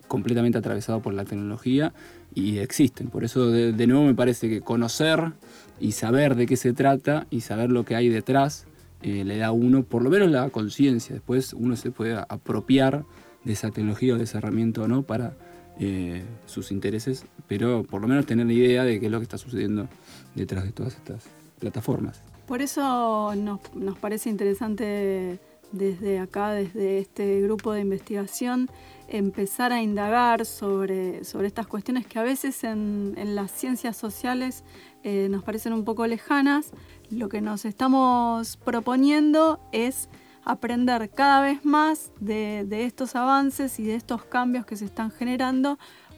completamente 0.07 0.57
atravesado 0.57 1.01
por 1.01 1.13
la 1.13 1.23
tecnología 1.23 1.93
y 2.33 2.57
existen. 2.57 3.09
Por 3.09 3.23
eso 3.23 3.51
de, 3.51 3.87
nuevo 3.87 4.05
me 4.05 4.15
parece 4.15 4.49
que 4.49 4.61
conocer 4.61 5.33
y 5.79 5.91
saber 5.91 6.35
de 6.35 6.47
qué 6.47 6.57
se 6.57 6.73
trata 6.73 7.27
y 7.29 7.41
saber 7.41 7.71
lo 7.71 7.85
que 7.85 7.95
hay 7.95 8.09
detrás 8.09 8.65
le 9.03 9.37
da 9.37 9.47
a 9.47 9.51
uno 9.51 9.83
por 9.83 10.01
lo 10.01 10.09
menos 10.09 10.31
la 10.31 10.49
conciencia. 10.49 11.13
Después 11.13 11.53
uno 11.53 11.75
se 11.75 11.91
puede 11.91 12.15
apropiar 12.15 13.05
de 13.47 13.53
esa 13.53 13.71
tecnología 13.71 14.13
o 14.13 14.17
de 14.17 14.25
esa 14.25 14.39
herramienta 14.39 14.81
o 14.81 14.87
no 14.87 15.03
para 15.03 15.33
eh, 15.79 16.23
sus 16.45 16.71
intereses, 16.71 17.25
pero 17.47 17.83
por 17.83 18.01
lo 18.01 18.07
menos 18.07 18.25
tener 18.25 18.49
idea 18.51 18.83
de 18.83 18.99
qué 18.99 19.05
es 19.05 19.11
lo 19.11 19.19
que 19.19 19.23
está 19.23 19.37
sucediendo 19.37 19.87
detrás 20.35 20.65
de 20.65 20.71
todas 20.73 20.95
estas 20.95 21.23
plataformas. 21.57 22.21
Por 22.45 22.61
eso 22.61 23.33
nos, 23.35 23.59
nos 23.73 23.97
parece 23.97 24.29
interesante 24.29 25.39
desde 25.71 26.19
acá, 26.19 26.51
desde 26.51 26.99
este 26.99 27.41
grupo 27.41 27.71
de 27.71 27.81
investigación, 27.81 28.69
empezar 29.07 29.71
a 29.71 29.81
indagar 29.81 30.45
sobre, 30.45 31.23
sobre 31.23 31.47
estas 31.47 31.67
cuestiones 31.67 32.05
que 32.05 32.19
a 32.19 32.23
veces 32.23 32.65
en, 32.65 33.15
las 33.35 33.51
ciencias 33.51 33.95
sociales 33.95 34.63
eh, 35.03 35.27
nos 35.29 35.43
parecen 35.43 35.71
un 35.71 35.85
poco 35.85 36.05
lejanas. 36.05 36.71
Lo 37.09 37.29
que 37.29 37.39
nos 37.39 37.63
estamos 37.63 38.57
proponiendo 38.57 39.61
es 39.71 40.09
aprender 40.51 41.09
cada 41.09 41.41
vez 41.41 41.63
más 41.65 42.11
de, 42.19 42.65
estos 42.85 43.15
avances 43.15 43.79
y 43.79 43.85
de 43.85 43.95
estos 43.95 44.23
cambios 44.25 44.65
que 44.65 44.75
se 44.75 44.85
están 44.85 45.11
generando 45.11 45.77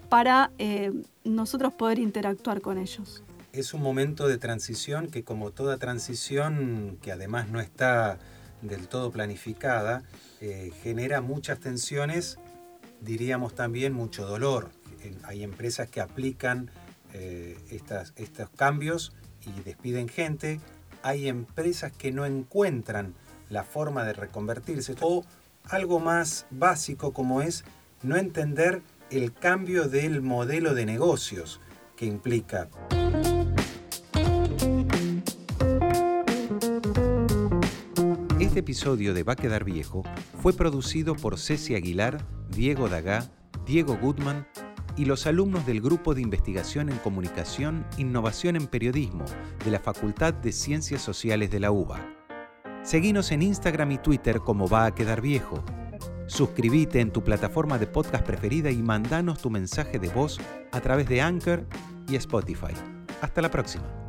para 0.10 0.52
eh, 0.58 0.92
nosotros 1.24 1.74
poder 1.74 2.00
interactuar 2.00 2.62
con 2.62 2.78
ellos. 2.78 3.24
Es 3.52 3.74
un 3.74 3.82
momento 3.82 4.28
de 4.28 4.38
transición 4.38 5.08
que 5.08 5.24
como 5.24 5.52
toda 5.52 5.78
transición, 5.78 6.98
que 7.02 7.12
además 7.12 7.50
no 7.50 7.60
está 7.60 8.20
del 8.62 8.88
todo 8.88 9.12
planificada, 9.12 10.04
eh, 10.42 10.72
genera 10.84 11.22
muchas 11.22 11.60
tensiones 11.60 12.38
diríamos 13.02 13.56
también 13.56 13.94
mucho 13.94 14.26
dolor. 14.26 14.72
Hay 15.24 15.44
empresas 15.44 15.90
que 15.90 16.02
aplican 16.02 16.70
eh, 17.14 17.58
estos 17.70 18.50
cambios 18.56 19.14
y 19.46 19.62
despiden 19.62 20.10
gente. 20.10 20.60
Hay 21.02 21.28
empresas 21.28 21.92
que 21.92 22.12
no 22.12 22.26
encuentran 22.26 23.14
la 23.50 23.64
forma 23.64 24.04
de 24.04 24.14
reconvertirse. 24.14 24.96
O 25.02 25.26
algo 25.66 26.00
más 26.00 26.46
básico 26.50 27.14
como 27.14 27.42
es 27.42 27.64
no 28.02 28.16
entender 28.16 28.82
el 29.12 29.34
cambio 29.34 29.88
del 29.88 30.22
modelo 30.22 30.74
de 30.74 30.86
negocios 30.86 31.60
que 31.96 32.06
implica. 32.06 32.70
Este 38.40 38.60
episodio 38.60 39.14
de 39.14 39.24
Va 39.24 39.34
a 39.34 39.36
quedar 39.36 39.64
viejo 39.64 40.04
fue 40.42 40.54
producido 40.54 41.16
por 41.16 41.38
Ceci 41.38 41.76
Aguilar, 41.76 42.26
Diego 42.50 42.90
Dagá, 42.90 43.30
Diego 43.66 43.98
Goodman 43.98 44.48
y 44.96 45.06
los 45.06 45.28
alumnos 45.28 45.66
del 45.66 45.82
Grupo 45.82 46.14
de 46.14 46.22
Investigación 46.22 46.90
en 46.90 46.98
Comunicación, 46.98 47.86
Innovación 47.98 48.56
en 48.56 48.68
Periodismo 48.68 49.26
de 49.64 49.72
la 49.72 49.80
Facultad 49.80 50.34
de 50.34 50.52
Ciencias 50.52 51.02
Sociales 51.02 51.52
de 51.52 51.60
la 51.60 51.72
UBA. 51.72 52.19
Seguinos 52.84 53.32
en 53.32 53.42
Instagram 53.42 53.92
y 53.92 53.98
Twitter 53.98 54.40
como 54.40 54.68
Va 54.68 54.86
a 54.86 54.96
quedar 54.96 55.22
viejo. 55.22 55.64
Suscríbete 56.28 57.02
en 57.02 57.12
tu 57.12 57.24
plataforma 57.24 57.78
de 57.78 57.88
podcast 57.88 58.26
preferida 58.26 58.72
y 58.72 58.82
mandanos 58.82 59.42
tu 59.42 59.50
mensaje 59.50 60.00
de 60.00 60.10
voz 60.10 60.40
a 60.72 60.80
través 60.80 61.08
de 61.08 61.22
Anchor 61.22 61.66
y 62.08 62.16
Spotify. 62.16 62.74
Hasta 63.22 63.42
la 63.42 63.52
próxima. 63.52 64.09